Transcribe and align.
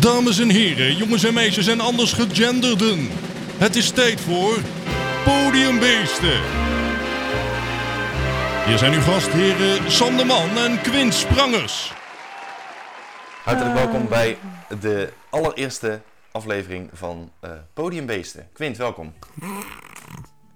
Dames 0.00 0.38
en 0.38 0.48
heren, 0.50 0.96
jongens 0.96 1.24
en 1.24 1.34
meisjes 1.34 1.66
en 1.66 1.80
anders 1.80 2.12
gegenderden. 2.12 3.08
Het 3.58 3.76
is 3.76 3.90
tijd 3.90 4.20
voor 4.20 4.58
Podiumbeesten. 5.24 6.40
Hier 8.66 8.78
zijn 8.78 8.92
uw 8.92 9.00
gastheren 9.00 9.90
Sander 9.92 10.26
Man 10.26 10.58
en 10.58 10.80
Quint 10.80 11.14
Sprangers. 11.14 11.92
Hartelijk 13.44 13.74
welkom 13.74 14.08
bij 14.08 14.38
de 14.80 15.12
allereerste 15.30 16.00
aflevering 16.32 16.90
van 16.92 17.32
eh 17.40 17.50
Podiumbeesten. 17.74 18.48
Quint, 18.52 18.76
welkom. 18.76 19.14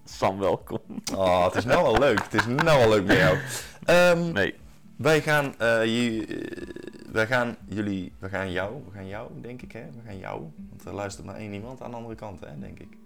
Sam, 0.04 0.38
welkom. 0.38 0.80
Oh, 1.14 1.44
het 1.44 1.54
is 1.54 1.64
nou 1.64 1.84
al 1.84 1.98
leuk. 1.98 2.22
Het 2.22 2.34
is 2.34 2.46
nou 2.46 2.82
al 2.82 2.88
leuk 2.88 3.06
bij 3.06 3.16
jou. 3.18 3.36
Ehm, 3.84 4.32
Nee, 4.32 4.54
Wij 4.96 5.20
gaan, 5.22 5.54
eh, 5.58 5.84
je- 5.84 6.26
eh, 7.12 7.18
wij 7.18 7.26
gaan 7.26 7.56
jullie, 7.68 8.12
we 8.18 8.28
gaan 8.28 8.52
jou, 8.52 8.82
we 8.84 8.90
gaan 8.94 9.06
jou, 9.06 9.30
denk 9.40 9.62
ik, 9.62 9.72
hè? 9.72 9.80
We 9.80 10.00
gaan 10.06 10.18
jou, 10.18 10.42
want 10.68 10.84
er 10.84 10.92
luistert 10.92 11.26
maar 11.26 11.36
één 11.36 11.52
iemand 11.52 11.82
aan 11.82 11.90
de 11.90 11.96
andere 11.96 12.14
kant, 12.14 12.40
hè, 12.40 12.58
denk 12.58 12.78
ik. 12.78 12.96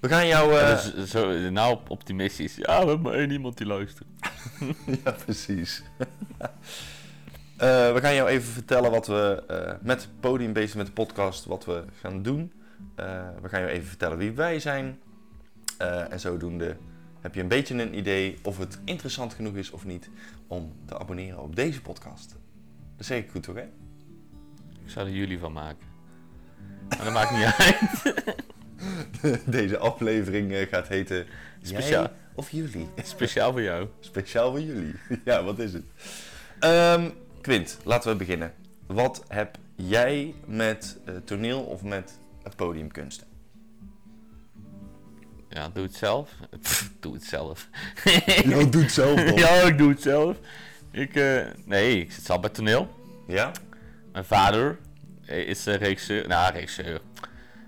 We 0.00 0.08
gaan 0.08 0.26
jou, 0.26 0.58
eh, 0.58 0.68
dat 0.68 0.94
is 0.94 1.10
zo, 1.10 1.50
nou 1.50 1.78
optimistisch. 1.88 2.56
Ja, 2.56 2.80
we 2.80 2.86
hebben 2.86 3.00
maar 3.00 3.14
één 3.14 3.30
iemand 3.30 3.56
die 3.56 3.66
luistert. 3.66 4.08
ja, 5.04 5.10
precies. 5.10 5.82
Eh, 7.56 7.92
we 7.92 8.00
gaan 8.00 8.14
jou 8.14 8.28
even 8.28 8.52
vertellen 8.52 8.90
wat 8.90 9.06
we 9.06 9.44
eh, 9.48 9.72
met 9.82 10.08
Podium 10.20 10.52
bezig 10.52 10.76
met 10.76 10.86
de 10.86 10.92
podcast, 10.92 11.44
wat 11.44 11.64
we 11.64 11.84
gaan 12.00 12.22
doen. 12.22 12.52
Eh, 12.94 13.28
we 13.42 13.48
gaan 13.48 13.60
jou 13.60 13.72
even 13.72 13.86
vertellen 13.86 14.18
wie 14.18 14.32
wij 14.32 14.60
zijn. 14.60 14.98
Eh, 15.78 16.12
en 16.12 16.20
zodoende 16.20 16.76
heb 17.20 17.34
je 17.34 17.40
een 17.40 17.48
beetje 17.48 17.82
een 17.82 17.96
idee 17.96 18.38
of 18.42 18.58
het 18.58 18.78
interessant 18.84 19.34
genoeg 19.34 19.54
is 19.54 19.70
of 19.70 19.84
niet 19.84 20.10
om 20.46 20.72
te 20.86 20.98
abonneren 20.98 21.42
op 21.42 21.56
deze 21.56 21.80
podcast. 21.80 22.36
Dat 22.96 23.06
zeg 23.06 23.18
ik 23.18 23.30
goed 23.30 23.42
toch, 23.42 23.54
hè? 23.54 23.62
Ik 24.84 24.90
zou 24.90 25.06
er 25.06 25.12
jullie 25.12 25.38
van 25.38 25.52
maken. 25.52 25.86
Maar 26.88 27.04
dat 27.04 27.12
maakt 27.12 27.30
niet 27.30 27.54
uit. 27.64 29.44
Deze 29.56 29.78
aflevering 29.78 30.52
eh, 30.52 30.68
gaat 30.68 30.88
heten 30.88 31.26
Speciaal. 31.62 32.02
Jij 32.02 32.12
of 32.34 32.50
jullie? 32.50 32.88
Speciaal 33.02 33.52
voor 33.52 33.62
jou. 33.62 33.88
Speciaal 34.00 34.50
voor 34.50 34.60
jullie. 34.60 34.94
ja, 35.24 35.42
wat 35.44 35.58
is 35.58 35.72
het? 35.72 35.84
Ehm, 36.58 37.10
Quint, 37.40 37.78
laten 37.84 38.10
we 38.10 38.16
beginnen. 38.16 38.52
Wat 38.86 39.24
heb 39.28 39.58
jij 39.76 40.34
met 40.46 40.98
eh, 41.04 41.14
toneel 41.24 41.60
of 41.60 41.82
met 41.82 42.18
podiumkunsten? 42.56 43.26
Ja, 45.48 45.68
doe 45.68 45.82
het 45.82 45.94
zelf. 45.94 46.30
Pff, 46.60 46.90
doe 47.00 47.14
het 47.14 47.24
zelf. 47.24 47.68
Nou, 48.44 48.68
doe 48.68 48.82
het 48.82 48.92
zelf 48.92 49.20
dan. 49.20 49.34
ja, 49.34 49.48
ik 49.48 49.78
doe 49.78 49.88
het 49.88 50.02
zelf. 50.02 50.36
Ik, 50.94 51.14
eh, 51.14 51.40
nee, 51.64 52.00
ik 52.00 52.12
zit 52.12 52.24
zelf 52.24 52.40
bij 52.40 52.50
toneel. 52.50 52.88
Ja? 53.26 53.50
Mijn 54.12 54.24
vader 54.24 54.78
is 55.26 55.66
eh, 55.66 55.74
regisseur. 55.74 56.28
Nou, 56.28 56.52
regisseur. 56.52 57.00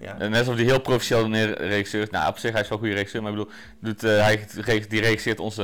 Ja. 0.01 0.19
Eh, 0.19 0.29
Net 0.29 0.39
alsof 0.39 0.55
hij 0.55 0.65
heel 0.65 0.81
professioneel 0.81 1.53
regisseur 1.53 2.03
is. 2.03 2.11
Nou, 2.11 2.29
op 2.29 2.39
zich, 2.39 2.53
hij 2.53 2.61
is 2.61 2.69
wel 2.69 2.79
een 2.79 2.85
goede 2.85 2.97
regisseur. 2.99 3.23
Maar 3.23 3.33
ik 3.33 3.37
bedoel, 3.39 3.53
doet, 3.81 4.05
eh, 4.05 4.23
hij, 4.65 4.85
die 4.89 5.01
regisseert 5.01 5.41
onze... 5.41 5.63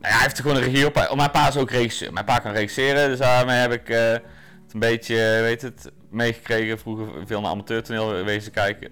Nou 0.00 0.12
ja, 0.12 0.18
hij 0.18 0.22
heeft 0.22 0.36
er 0.38 0.42
gewoon 0.42 0.56
een 0.58 0.68
regie 0.70 0.86
op. 0.86 0.96
Oh, 0.96 1.12
mijn 1.16 1.30
pa 1.30 1.48
is 1.48 1.56
ook 1.56 1.70
regisseur. 1.70 2.12
Mijn 2.12 2.24
pa 2.24 2.38
kan 2.38 2.52
regisseren. 2.52 3.08
Dus 3.08 3.18
daarmee 3.18 3.56
heb 3.56 3.72
ik 3.72 3.88
eh, 3.88 4.10
het 4.12 4.72
een 4.72 4.80
beetje, 4.80 5.14
eh, 5.34 5.40
weet 5.40 5.62
het, 5.62 5.90
meegekregen. 6.10 6.78
Vroeger 6.78 7.26
veel 7.26 7.40
naar 7.40 7.50
amateurtoneel 7.50 8.24
wezen 8.24 8.52
kijken. 8.52 8.90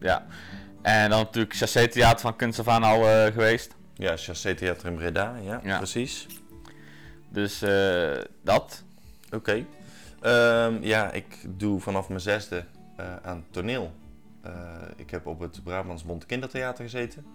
Ja. 0.00 0.26
En 0.82 1.10
dan 1.10 1.18
natuurlijk 1.18 1.54
Chassé 1.54 1.88
Theater 1.88 2.20
van 2.20 2.36
Kunst 2.36 2.58
af 2.58 2.68
aan 2.68 2.82
al 2.82 3.08
eh, 3.08 3.32
geweest. 3.32 3.74
Ja, 3.94 4.16
Chassé 4.16 4.54
Theater 4.54 4.86
in 4.88 4.94
Breda. 4.96 5.34
Ja, 5.44 5.60
Ja. 5.64 5.76
precies. 5.76 6.26
Dus 7.36 7.62
eh, 7.62 8.24
dat. 8.42 8.84
Oké. 9.32 9.66
Ehm, 10.20 10.82
ja, 10.82 11.12
ik 11.12 11.38
doe 11.48 11.80
vanaf 11.80 12.08
mijn 12.08 12.20
zesde 12.20 12.64
eh, 12.96 13.16
aan 13.22 13.44
toneel. 13.50 13.92
Eh, 14.40 14.52
ik 14.96 15.10
heb 15.10 15.26
op 15.26 15.40
het 15.40 15.64
Brabants 15.64 16.04
Bond 16.04 16.26
Kindertheater 16.26 16.84
gezeten. 16.84 17.26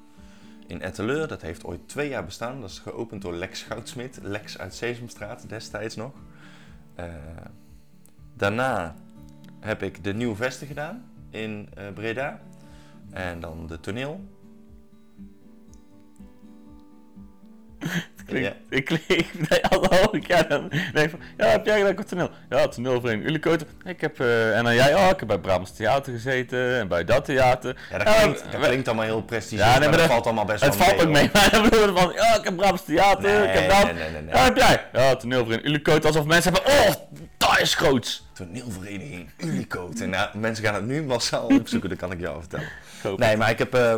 In 0.68 0.82
Etteleur. 0.82 1.28
Dat 1.28 1.42
heeft 1.42 1.64
ooit 1.64 1.88
twee 1.88 2.10
jaar 2.10 2.26
bestaan. 2.26 2.62
Dat 2.62 2.70
is 2.70 2.80
geopend 2.80 3.22
door 3.22 3.34
Lex 3.34 3.62
Goudsmit. 3.64 4.20
Lex 4.22 4.58
uit 4.58 4.74
Sesamstraat 4.76 5.50
destijds 5.50 5.96
nog. 5.96 6.14
Daarna 8.34 8.96
heb 9.60 9.84
ik 9.84 10.04
de 10.04 10.14
Nieuwe 10.14 10.36
Vesten 10.36 10.68
gedaan 10.68 11.12
in 11.30 11.70
Breda. 11.94 12.42
En 13.12 13.40
dan 13.40 13.68
de 13.68 13.80
toneel. 13.80 14.22
Klinkt, 18.26 18.48
Ja. 18.70 18.78
Ik 18.78 18.86
klink, 18.86 19.06
nee, 19.50 19.66
al 19.66 19.86
hoor 19.90 20.16
ik 20.16 20.28
ja, 20.28 20.42
dan 20.44 20.68
denk 20.70 21.06
ik 21.06 21.10
van, 21.10 21.20
ja, 21.38 21.46
heb 21.46 21.66
jij 21.66 21.78
gedaan 21.78 21.98
op 21.98 22.06
toneel? 22.08 22.30
Ja, 22.50 22.68
toneelvereniging 22.68 23.30
Ulicote. 23.30 23.66
Ik 23.86 24.02
heb, 24.02 24.20
eh, 24.20 24.58
en 24.58 24.64
dan 24.64 24.76
jij, 24.76 24.96
oh, 24.96 25.10
ik 25.10 25.20
heb 25.20 25.28
bij 25.28 25.38
Brabants 25.38 25.76
Theater 25.76 26.14
gezeten 26.14 26.80
en 26.80 26.88
bij 26.88 27.04
dat 27.04 27.26
theater. 27.26 27.76
Ja, 27.92 27.98
dat 27.98 28.16
klinkt, 28.16 28.44
dat 28.52 28.62
klinkt 28.62 28.88
allemaal 28.88 29.06
heel 29.06 29.22
prestigieus, 29.24 29.66
Ja, 29.68 29.72
nee, 29.72 29.80
maar, 29.80 29.90
maar 29.90 29.98
dat 29.98 30.08
dat- 30.08 30.12
valt 30.12 30.26
allemaal 30.26 30.46
best 30.46 30.64
Het 30.64 30.78
wel 30.78 30.88
valt 30.88 31.02
ook 31.02 31.10
mee, 31.10 31.30
maar 31.34 31.50
dan 31.52 31.64
bedoel 31.64 31.88
ik 31.90 31.98
van, 31.98 32.12
ja, 32.16 32.36
ik 32.38 32.44
heb 32.44 32.56
Brabants 32.56 32.86
Theater, 32.86 33.44
ik 33.44 33.60
heb 33.60 33.70
dat. 33.70 33.84
Nee, 33.84 33.94
nee, 33.94 34.10
nee, 34.12 34.22
nee. 34.22 34.34
Ja, 34.34 34.44
heb 34.44 34.58
jij? 34.58 34.86
Ja, 34.94 35.16
toneelvereniging 35.16 35.74
Ulicote, 35.74 36.08
alsof 36.08 36.26
mensen 36.26 36.54
hebben, 36.54 36.72
oh, 36.74 36.94
dat 37.38 37.60
is 37.60 37.76
groots. 37.76 38.26
Toneelvereniging 38.34 39.30
Unicode. 39.38 40.06
Nou, 40.06 40.38
mensen 40.38 40.64
gaan 40.66 40.74
het 40.74 40.86
nu 40.86 41.04
massaal 41.04 41.46
opzoeken, 41.60 41.90
dat 41.90 41.98
kan 41.98 42.12
ik 42.12 42.20
jou 42.20 42.40
vertellen. 42.40 42.68
Nee, 43.18 43.38
maar 43.38 43.50
ik 43.50 43.58
heb 43.58 43.74
eh, 43.76 43.94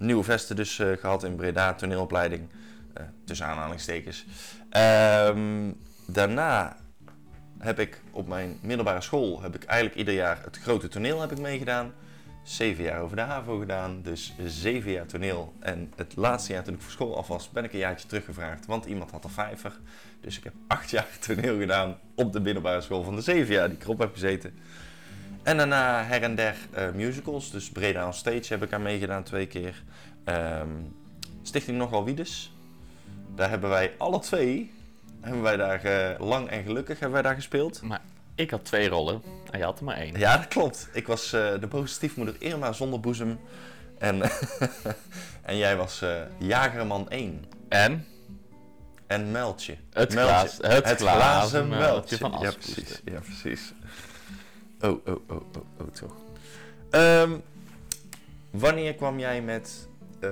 nieuwe 0.00 0.24
vesten 0.24 0.56
dus 0.56 0.78
eh, 0.78 0.88
gehad 0.98 1.24
in 1.24 1.36
Breda, 1.36 1.74
toneelopleiding. 1.74 2.48
eh, 2.94 3.04
tussen 3.24 3.46
aanhalingstekens. 3.46 4.26
Ehm, 4.70 5.72
daarna 6.06 6.76
heb 7.58 7.78
ik 7.78 8.00
op 8.10 8.28
mijn 8.28 8.58
middelbare 8.62 9.00
school 9.00 9.42
heb 9.42 9.54
ik 9.54 9.64
eigenlijk 9.64 9.98
ieder 9.98 10.14
jaar 10.14 10.38
het 10.44 10.58
grote 10.58 10.88
toneel 10.88 11.20
heb 11.20 11.32
ik 11.32 11.38
meegedaan. 11.38 11.92
Zeven 12.42 12.84
jaar 12.84 13.00
over 13.00 13.16
de 13.16 13.22
HAVO 13.22 13.58
gedaan, 13.58 14.02
dus 14.02 14.34
zeven 14.46 14.90
jaar 14.90 15.06
toneel. 15.06 15.54
En 15.60 15.92
het 15.96 16.16
laatste 16.16 16.52
jaar 16.52 16.62
toen 16.62 16.74
ik 16.74 16.80
voor 16.80 16.90
school 16.90 17.16
af 17.16 17.26
was, 17.26 17.50
ben 17.50 17.64
ik 17.64 17.72
een 17.72 17.78
jaartje 17.78 18.08
teruggevraagd, 18.08 18.66
want 18.66 18.84
iemand 18.84 19.10
had 19.10 19.24
een 19.24 19.30
vijver. 19.30 19.78
Dus 20.20 20.38
ik 20.38 20.44
heb 20.44 20.52
acht 20.66 20.90
jaar 20.90 21.08
toneel 21.26 21.58
gedaan 21.58 21.98
op 22.14 22.32
de 22.32 22.40
middelbare 22.40 22.80
school 22.80 23.02
van 23.02 23.14
de 23.14 23.22
zeven 23.22 23.54
jaar 23.54 23.68
die 23.68 23.76
ik 23.76 23.82
erop 23.82 23.98
heb 23.98 24.12
gezeten. 24.12 24.54
En 25.42 25.56
daarna 25.56 26.04
her 26.04 26.22
en 26.22 26.34
der 26.34 26.54
eh, 26.72 26.90
musicals, 26.90 27.50
dus 27.50 27.70
Breda 27.70 28.06
on 28.06 28.12
Stage 28.12 28.44
heb 28.48 28.62
ik 28.62 28.72
aan 28.72 28.82
meegedaan 28.82 29.22
twee 29.22 29.46
keer. 29.46 29.82
Ehm, 30.24 30.68
Stichting 31.42 31.76
Nogal 31.78 32.04
Wiedes, 32.04 32.52
daar 33.34 33.50
hebben 33.50 33.70
wij 33.70 33.92
alle 33.98 34.18
twee, 34.18 34.72
hebben 35.20 35.42
wij 35.42 35.56
daar 35.56 35.84
eh, 35.84 36.20
lang 36.26 36.48
en 36.48 36.62
gelukkig 36.62 36.98
hebben 36.98 37.12
wij 37.12 37.22
daar 37.22 37.34
gespeeld. 37.34 37.82
Maar 37.82 38.00
ik 38.34 38.50
had 38.50 38.64
twee 38.64 38.88
rollen 38.88 39.22
en 39.50 39.58
je 39.58 39.64
had 39.64 39.78
er 39.78 39.84
maar 39.84 39.96
één. 39.96 40.18
Ja, 40.18 40.36
dat 40.36 40.48
klopt. 40.48 40.88
Ik 40.92 41.06
was 41.06 41.32
eh, 41.32 41.60
de 41.60 41.66
boze 41.66 41.94
stiefmoeder 41.94 42.34
Irma 42.38 42.72
zonder 42.72 43.00
boezem. 43.00 43.40
En, 43.98 44.22
en 45.42 45.56
jij 45.56 45.76
was 45.76 46.04
Jagerman 46.38 47.10
1. 47.10 47.44
En 47.68 48.06
En 49.06 49.30
Meltje. 49.30 49.76
het, 49.92 50.14
Meltje. 50.14 50.46
glaas, 50.48 50.82
het, 50.82 51.00
glazen 51.00 51.68
Meltje. 51.68 52.16
van 52.16 52.36
Ja, 52.40 52.50
precies. 52.52 53.00
Ja, 53.04 53.20
precies. 53.20 53.72
Oh, 54.82 55.06
oh, 55.06 55.16
oh, 55.28 55.36
oh, 55.36 55.62
oh, 55.80 55.86
toch. 55.92 56.14
Ehm, 56.90 57.30
wanneer 58.50 58.94
kwam 58.94 59.18
jij 59.18 59.42
met 59.42 59.88
eh, 60.20 60.30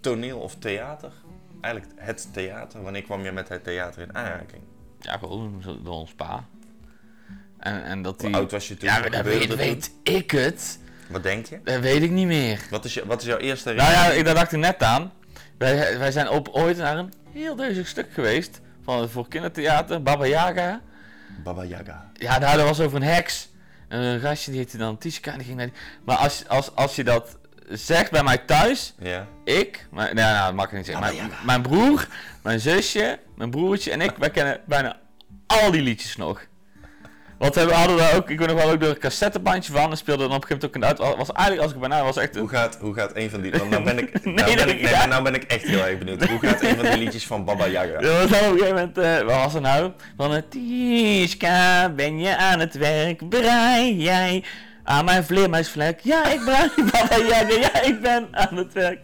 toneel 0.00 0.38
of 0.38 0.54
theater? 0.54 1.12
Eigenlijk 1.60 1.94
het 1.96 2.28
theater. 2.32 2.82
Wanneer 2.82 3.02
kwam 3.02 3.24
je 3.24 3.32
met 3.32 3.48
het 3.48 3.64
theater 3.64 4.02
in 4.02 4.14
aanraking? 4.14 4.62
Ja, 5.00 5.18
gewoon 5.18 5.62
door 5.82 5.94
ons 5.94 6.12
pa. 6.14 6.44
En, 7.58 7.84
en 7.84 8.02
dat 8.02 8.20
Hoe 8.20 8.30
die... 8.30 8.38
oud 8.38 8.50
was 8.50 8.68
je 8.68 8.76
toen? 8.76 8.88
Ja, 8.88 9.00
dat 9.00 9.24
weet, 9.24 9.54
weet 9.54 9.92
ik 10.02 10.30
het. 10.30 10.78
Wat 11.08 11.22
denk 11.22 11.46
je? 11.46 11.60
Dat 11.64 11.80
weet 11.80 12.02
ik 12.02 12.10
niet 12.10 12.26
meer. 12.26 12.60
Wat 12.70 12.84
is, 12.84 12.94
je, 12.94 13.06
wat 13.06 13.20
is 13.20 13.26
jouw 13.26 13.38
eerste 13.38 13.72
Nou 13.72 13.90
ja, 13.90 14.10
ik, 14.10 14.24
daar 14.24 14.34
dacht 14.34 14.52
ik 14.52 14.58
net 14.58 14.82
aan. 14.82 15.12
Wij, 15.58 15.98
wij 15.98 16.10
zijn 16.10 16.28
op, 16.28 16.48
ooit 16.48 16.76
naar 16.76 16.96
een 16.96 17.12
heel 17.32 17.56
duizend 17.56 17.86
stuk 17.86 18.12
geweest. 18.12 18.60
Van, 18.82 19.08
voor 19.08 19.28
kindertheater, 19.28 20.02
Baba 20.02 20.26
Yaga. 20.26 20.80
Baba 21.44 21.64
Yaga. 21.64 22.10
Ja, 22.14 22.38
daar 22.38 22.64
was 22.64 22.80
over 22.80 22.96
een 22.96 23.02
heks. 23.02 23.48
En 23.90 24.00
Een 24.00 24.20
gastje 24.20 24.50
die 24.50 24.60
heette 24.60 24.76
dan 24.76 24.98
Tishka. 24.98 25.30
en 25.32 25.36
Die 25.38 25.46
ging 25.46 25.58
naar 25.58 25.66
die... 25.66 25.76
Maar 26.04 26.16
als, 26.16 26.48
als, 26.48 26.74
als 26.74 26.96
je 26.96 27.04
dat 27.04 27.36
zegt 27.68 28.10
bij 28.10 28.22
mij 28.22 28.38
thuis, 28.38 28.94
Ja. 28.98 29.26
ik, 29.44 29.86
maar, 29.90 30.14
nee, 30.14 30.24
nou, 30.24 30.44
dat 30.46 30.54
mag 30.54 30.66
ik 30.66 30.72
niet 30.72 30.86
zeggen. 30.86 31.04
Baba 31.04 31.16
Mijn, 31.16 31.30
mijn 31.44 31.62
broer, 31.62 32.08
mijn 32.42 32.60
zusje, 32.60 33.18
mijn 33.36 33.50
broertje 33.50 33.90
en 33.90 34.00
ik, 34.00 34.10
wij 34.18 34.30
kennen 34.30 34.60
bijna 34.66 35.00
al 35.46 35.70
die 35.70 35.82
liedjes 35.82 36.16
nog. 36.16 36.46
Want 37.40 37.54
we 37.54 37.72
hadden 37.72 37.96
daar 37.96 38.16
ook, 38.16 38.30
ik 38.30 38.38
weet 38.38 38.48
nog 38.48 38.62
wel 38.62 38.70
ook 38.70 38.80
door 38.80 38.88
een 38.88 38.98
cassettebandje 38.98 39.72
van 39.72 39.90
en 39.90 39.96
speelde 39.96 40.22
dan 40.26 40.36
op 40.36 40.42
een 40.42 40.48
gegeven 40.48 40.70
moment 40.76 40.94
ook 40.94 41.00
een 41.00 41.08
uit. 41.08 41.18
Was 41.18 41.32
eigenlijk 41.32 41.66
als 41.66 41.72
ik 41.72 41.80
bijna 41.80 42.04
was 42.04 42.16
echt 42.16 42.36
Hoe 42.36 42.48
gaat, 42.48 42.78
hoe 42.80 42.94
gaat 42.94 43.16
een 43.16 43.30
van 43.30 43.40
die... 43.40 43.50
Want 43.50 43.70
nou 43.70 43.84
ben 43.84 43.98
ik, 43.98 44.12
Nee, 44.24 44.34
nou 44.34 44.54
ben 44.54 44.68
ik, 44.68 44.80
nee, 44.80 44.90
ja. 44.90 45.06
nou 45.06 45.22
ben 45.22 45.34
ik 45.34 45.42
echt 45.42 45.66
heel 45.66 45.86
erg 45.86 45.98
benieuwd. 45.98 46.28
Hoe 46.28 46.38
gaat 46.38 46.62
een 46.62 46.76
van 46.76 46.84
die 46.84 46.98
liedjes 46.98 47.26
van 47.26 47.44
Baba 47.44 47.66
Yaga? 47.66 48.00
Ja, 48.00 48.18
was 48.18 48.30
dan 48.30 48.40
op 48.40 48.52
een 48.52 48.58
gegeven 48.58 48.74
moment, 48.74 48.98
eh, 48.98 49.18
wat 49.18 49.34
was 49.34 49.54
er 49.54 49.60
nou? 49.60 49.92
Van 50.16 50.32
het 50.32 50.50
Tieska, 50.50 51.88
ben 51.88 52.18
je 52.18 52.36
aan 52.36 52.60
het 52.60 52.74
werk? 52.74 53.28
Brei 53.28 53.96
jij 53.96 54.44
aan 54.84 55.04
mijn 55.04 55.24
vleermuisvlek? 55.24 56.00
Ja, 56.00 56.26
ik 56.32 56.40
brei, 56.44 56.70
Baba 56.92 57.16
Yaga, 57.16 57.58
ja, 57.60 57.82
ik 57.82 58.00
ben 58.00 58.28
aan 58.30 58.56
het 58.56 58.72
werk. 58.72 59.00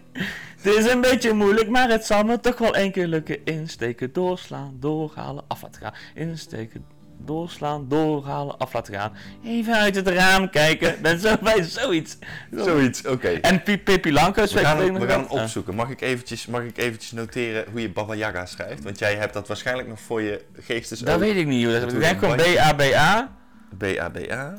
Het 0.63 0.75
is 0.75 0.91
een 0.91 1.01
beetje 1.01 1.33
moeilijk, 1.33 1.69
maar 1.69 1.91
het 1.91 2.07
zal 2.07 2.23
me 2.25 2.41
toch 2.41 2.59
wel 2.59 2.75
één 2.75 2.93
keer 2.93 3.07
lukken. 3.07 3.45
Insteken, 3.45 4.13
doorslaan, 4.13 4.77
doorhalen, 4.81 5.45
af 5.49 5.65
gaan. 5.81 5.95
Insteken, 6.15 6.85
doorslaan, 7.25 7.89
doorhalen, 7.89 8.59
af 8.59 8.73
laten 8.73 8.95
gaan. 8.95 9.13
Even 9.45 9.75
uit 9.75 9.95
het 9.95 10.09
raam 10.09 10.51
kijken. 10.51 11.05
Is 11.05 11.21
zo 11.21 11.37
bij 11.43 11.63
zoiets. 11.63 12.19
Zoiets, 12.51 13.07
oké. 13.07 13.29
En 13.29 13.63
Pi- 13.63 13.79
Pippi 13.79 14.13
Langkous. 14.13 14.53
We 14.53 14.59
gaan, 14.61 14.79
we 14.99 15.07
gaan 15.07 15.21
hem 15.21 15.29
opzoeken. 15.29 15.75
Mag 15.75 15.91
ik, 15.91 16.01
eventjes, 16.01 16.47
mag 16.47 16.63
ik 16.63 16.79
eventjes 16.79 17.13
noteren 17.13 17.65
hoe 17.71 17.81
je 17.81 17.91
Baba 17.91 18.15
Yaga 18.15 18.47
schrijft? 18.47 18.83
Want 18.85 18.99
jij 18.99 19.15
hebt 19.15 19.33
dat 19.35 19.49
waarschijnlijk 19.49 19.89
nog 19.89 20.01
voor 20.01 20.23
je 20.23 20.45
geestes 20.61 20.99
Dat 20.99 21.19
weet 21.19 21.37
ik 21.37 21.47
niet. 21.47 21.65
hoe 21.65 21.81
dat- 21.81 21.91
denk 21.91 22.19
gewoon 22.19 22.37
B-A-B-A. 22.37 23.31
B-A-B-A. 23.79 24.55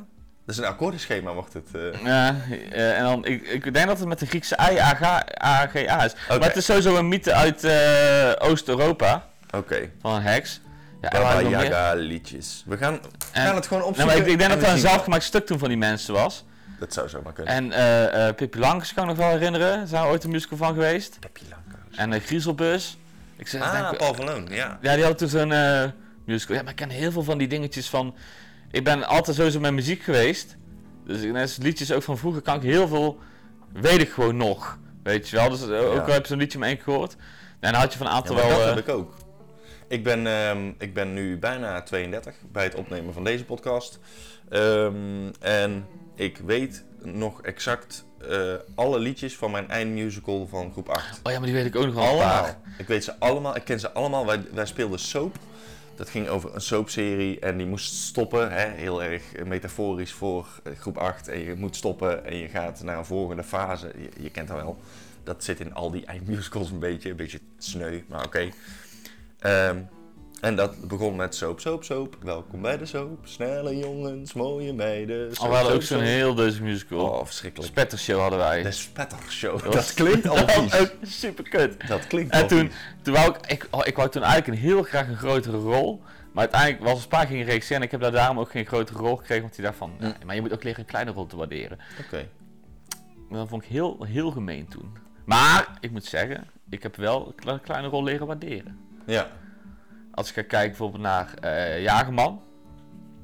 Dat 0.45 0.55
is 0.55 0.61
een 0.61 0.67
akkoordenschema, 0.69 1.33
mocht 1.33 1.53
het... 1.53 1.67
eh. 1.73 2.03
Ja, 2.03 2.35
eh, 2.71 2.97
en 2.97 3.03
dan, 3.03 3.25
ik, 3.25 3.47
ik 3.47 3.73
denk 3.73 3.87
dat 3.87 3.99
het 3.99 4.07
met 4.07 4.19
de 4.19 4.25
Griekse 4.25 4.57
I, 4.71 4.77
A-G-A 4.79 6.05
is. 6.05 6.15
Maar 6.29 6.39
het 6.41 6.55
is 6.55 6.65
sowieso 6.65 6.95
een 6.97 7.07
mythe 7.07 7.33
uit 7.33 7.63
eh, 7.63 8.31
Oost-Europa. 8.49 9.27
Oké. 9.55 9.89
Van 10.01 10.13
een 10.15 10.21
heks. 10.21 10.61
Ja, 11.01 11.09
Baba? 11.09 11.39
Yaga 11.41 11.93
liedjes. 11.93 12.63
We 12.65 12.77
gaan, 12.77 12.93
we 12.93 12.99
En- 13.31 13.45
gaan 13.45 13.55
het 13.55 13.67
gewoon 13.67 13.83
opzoeken. 13.83 14.15
maar 14.17 14.25
ik, 14.25 14.31
ik 14.31 14.39
denk 14.39 14.51
en 14.51 14.59
dat 14.59 14.67
we 14.67 14.73
een 14.73 14.79
zelfgemaakt 14.79 15.23
stuk 15.23 15.45
toen 15.45 15.59
van 15.59 15.67
die 15.67 15.77
mensen 15.77 16.13
was. 16.13 16.43
Dat 16.79 16.93
zou 16.93 17.09
zomaar 17.09 17.33
kunnen. 17.33 17.53
En 17.53 17.71
eh 17.71 18.27
eh 18.27 18.35
Pippi 18.35 18.59
Langkous 18.59 18.93
kan 18.93 19.03
ik 19.03 19.09
nog 19.09 19.17
wel 19.17 19.29
herinneren. 19.29 19.87
Zijn 19.87 20.03
we 20.03 20.09
ooit 20.09 20.23
een 20.23 20.29
musical 20.29 20.57
van 20.57 20.73
geweest. 20.73 21.19
Peppi 21.19 21.41
Langkous. 21.49 21.97
En 21.97 22.09
de 22.09 22.19
Griezelbus. 22.19 22.97
Ik 23.35 23.47
zeg, 23.47 23.61
Ah, 23.61 23.71
denk, 23.71 23.97
Paul 23.97 24.13
van 24.13 24.25
Loon, 24.25 24.47
ja. 24.49 24.77
Ja, 24.81 24.93
die 24.93 25.03
hadden 25.03 25.17
toen 25.17 25.27
zo'n 25.27 25.51
eh, 25.51 25.83
musical. 26.25 26.55
Ja, 26.55 26.61
maar 26.61 26.71
ik 26.71 26.77
ken 26.77 26.89
heel 26.89 27.11
veel 27.11 27.23
van 27.23 27.37
die 27.37 27.47
dingetjes 27.47 27.89
van... 27.89 28.15
Ik 28.71 28.83
ben 28.83 29.03
altijd 29.07 29.35
sowieso 29.37 29.59
met 29.59 29.73
muziek 29.73 30.03
geweest. 30.03 30.55
Dus 31.05 31.21
net 31.21 31.57
liedjes 31.61 31.91
ook 31.91 32.03
van 32.03 32.17
vroeger 32.17 32.41
kan 32.41 32.55
ik 32.55 32.61
heel 32.61 32.87
veel... 32.87 33.19
Weet 33.73 34.01
ik 34.01 34.09
gewoon 34.11 34.37
nog. 34.37 34.77
Weet 35.03 35.29
je 35.29 35.35
wel. 35.35 35.49
Dus 35.49 35.61
eh, 35.61 35.67
ook 35.67 35.93
Ja. 35.93 36.01
al 36.01 36.11
heb 36.11 36.21
je 36.21 36.27
zo'n 36.27 36.37
liedje 36.37 36.59
maar 36.59 36.67
één 36.67 36.77
gehoord. 36.83 37.15
En 37.59 37.71
dan 37.71 37.81
had 37.81 37.91
je 37.91 37.97
van 37.97 38.07
een 38.07 38.11
Ja, 38.13 38.17
aantal 38.17 38.35
maar 38.35 38.47
wel... 38.47 38.57
dat 38.57 38.67
eh, 38.67 38.75
heb 38.75 38.87
ik 38.87 38.93
ook. 38.93 39.13
Ik 39.87 40.03
ben, 40.03 40.27
ehm, 40.27 40.71
ik 40.77 40.93
ben 40.93 41.13
nu 41.13 41.37
bijna 41.37 41.81
32 41.81 42.35
bij 42.51 42.63
het 42.63 42.75
opnemen 42.75 43.13
van 43.13 43.23
deze 43.23 43.45
podcast. 43.45 43.99
Ehm, 44.49 45.31
en 45.39 45.87
ik 46.15 46.37
weet 46.37 46.83
nog 47.01 47.41
exact 47.41 48.05
eh, 48.29 48.53
alle 48.75 48.99
liedjes 48.99 49.35
van 49.35 49.51
mijn 49.51 49.69
eindmusical 49.69 50.47
van 50.47 50.71
groep 50.71 50.89
8. 50.89 51.19
Oh 51.23 51.31
ja, 51.31 51.37
maar 51.37 51.47
die 51.47 51.55
weet 51.55 51.65
ik 51.65 51.75
ook 51.75 51.85
nog 51.85 51.93
wel. 51.93 52.03
Allemaal. 52.03 52.61
Ik 52.77 52.87
weet 52.87 53.03
ze 53.03 53.19
allemaal, 53.19 53.55
ik 53.55 53.63
ken 53.63 53.79
ze 53.79 53.91
allemaal. 53.91 54.25
Wij, 54.25 54.41
wij 54.53 54.65
speelden 54.65 54.99
soap. 54.99 55.35
Dat 55.95 56.09
ging 56.09 56.27
over 56.27 56.55
een 56.55 56.61
soapserie 56.61 57.39
en 57.39 57.57
die 57.57 57.67
moest 57.67 57.93
stoppen. 57.93 58.51
Hè? 58.51 58.69
Heel 58.69 59.03
erg 59.03 59.23
metaforisch 59.45 60.11
voor 60.11 60.47
eh, 60.63 60.73
groep 60.77 60.97
8. 60.97 61.27
En 61.27 61.39
je 61.39 61.55
moet 61.55 61.75
stoppen 61.75 62.25
en 62.25 62.37
je 62.37 62.47
gaat 62.47 62.83
naar 62.83 62.97
een 62.97 63.05
volgende 63.05 63.43
fase. 63.43 63.91
Je, 63.97 64.23
je 64.23 64.29
kent 64.29 64.47
dat 64.47 64.57
wel. 64.57 64.77
Dat 65.23 65.43
zit 65.43 65.59
in 65.59 65.73
al 65.73 65.91
die 65.91 66.05
eindmusicals 66.05 66.71
een 66.71 66.79
beetje. 66.79 67.09
Een 67.09 67.15
beetje 67.15 67.39
sneu, 67.57 68.01
maar 68.07 68.25
oké. 68.25 68.49
Ehm, 69.39 69.77
en 70.41 70.55
dat 70.55 70.87
begon 70.87 71.15
met 71.15 71.35
soap, 71.35 71.59
soap, 71.59 71.83
soap. 71.83 72.17
Welkom 72.21 72.61
bij 72.61 72.77
de 72.77 72.85
soap. 72.85 73.19
Snelle 73.27 73.77
jongens, 73.77 74.33
mooie 74.33 74.73
meiden. 74.73 75.27
Oh, 75.27 75.33
Soap, 75.33 75.49
we 75.49 75.55
hadden 75.55 75.73
ook 75.73 75.81
zo'n 75.81 76.01
heel 76.01 76.35
deze 76.35 76.63
musical. 76.63 76.99
Oh, 77.09 77.25
verschrikkelijk. 77.25 77.71
Spettershow 77.71 78.19
hadden 78.19 78.39
wij. 78.39 78.63
De 78.63 78.71
Spettershow. 78.71 79.59
was- 79.61 79.73
Dat 79.85 79.93
klinkt 79.93 80.27
al 80.27 80.35
Dat 80.35 80.51
vies. 80.51 81.19
super 81.19 81.49
kut. 81.49 81.87
Dat 81.87 82.07
klinkt 82.07 82.31
En 82.33 82.47
toen, 82.47 82.71
toen 83.01 83.13
wou 83.13 83.29
ik, 83.35 83.47
ik, 83.51 83.67
oh, 83.71 83.81
ik 83.83 83.95
wou 83.95 84.09
toen 84.09 84.23
eigenlijk 84.23 84.53
een 84.61 84.67
heel 84.69 84.83
graag 84.83 85.07
een 85.07 85.17
grotere 85.17 85.57
rol. 85.57 86.01
Maar 86.33 86.43
uiteindelijk 86.49 86.91
was 86.93 87.03
een 87.03 87.09
paar 87.09 87.27
ging 87.27 87.45
regisseren 87.45 87.77
en 87.77 87.83
ik 87.83 87.91
heb 87.91 88.01
daar 88.01 88.11
daarom 88.11 88.39
ook 88.39 88.51
geen 88.51 88.65
grotere 88.65 88.97
rol 88.99 89.15
gekregen. 89.15 89.43
Want 89.43 89.55
die 89.55 89.63
dacht 89.65 89.77
van, 89.77 89.91
ja, 89.99 90.15
maar 90.25 90.35
je 90.35 90.41
moet 90.41 90.53
ook 90.53 90.63
leren 90.63 90.79
een 90.79 90.85
kleine 90.85 91.11
rol 91.11 91.25
te 91.25 91.35
waarderen. 91.37 91.79
Oké. 92.05 92.27
Maar 93.29 93.39
dat 93.39 93.47
vond 93.49 93.63
ik 93.63 93.69
heel, 93.69 94.03
heel 94.03 94.31
gemeen 94.31 94.67
toen. 94.67 94.97
Maar, 95.25 95.77
ik 95.79 95.91
moet 95.91 96.05
zeggen, 96.05 96.47
ik 96.69 96.83
heb 96.83 96.95
wel 96.95 97.27
een 97.27 97.35
kle- 97.35 97.59
kleine 97.59 97.87
rol 97.87 98.03
leren 98.03 98.27
waarderen. 98.27 98.77
Ja. 99.07 99.27
Als 100.13 100.29
ik 100.29 100.33
ga 100.35 100.41
kijken 100.41 100.67
bijvoorbeeld 100.69 101.01
naar 101.03 101.33
eh 101.41 101.81
Jagerman. 101.81 102.41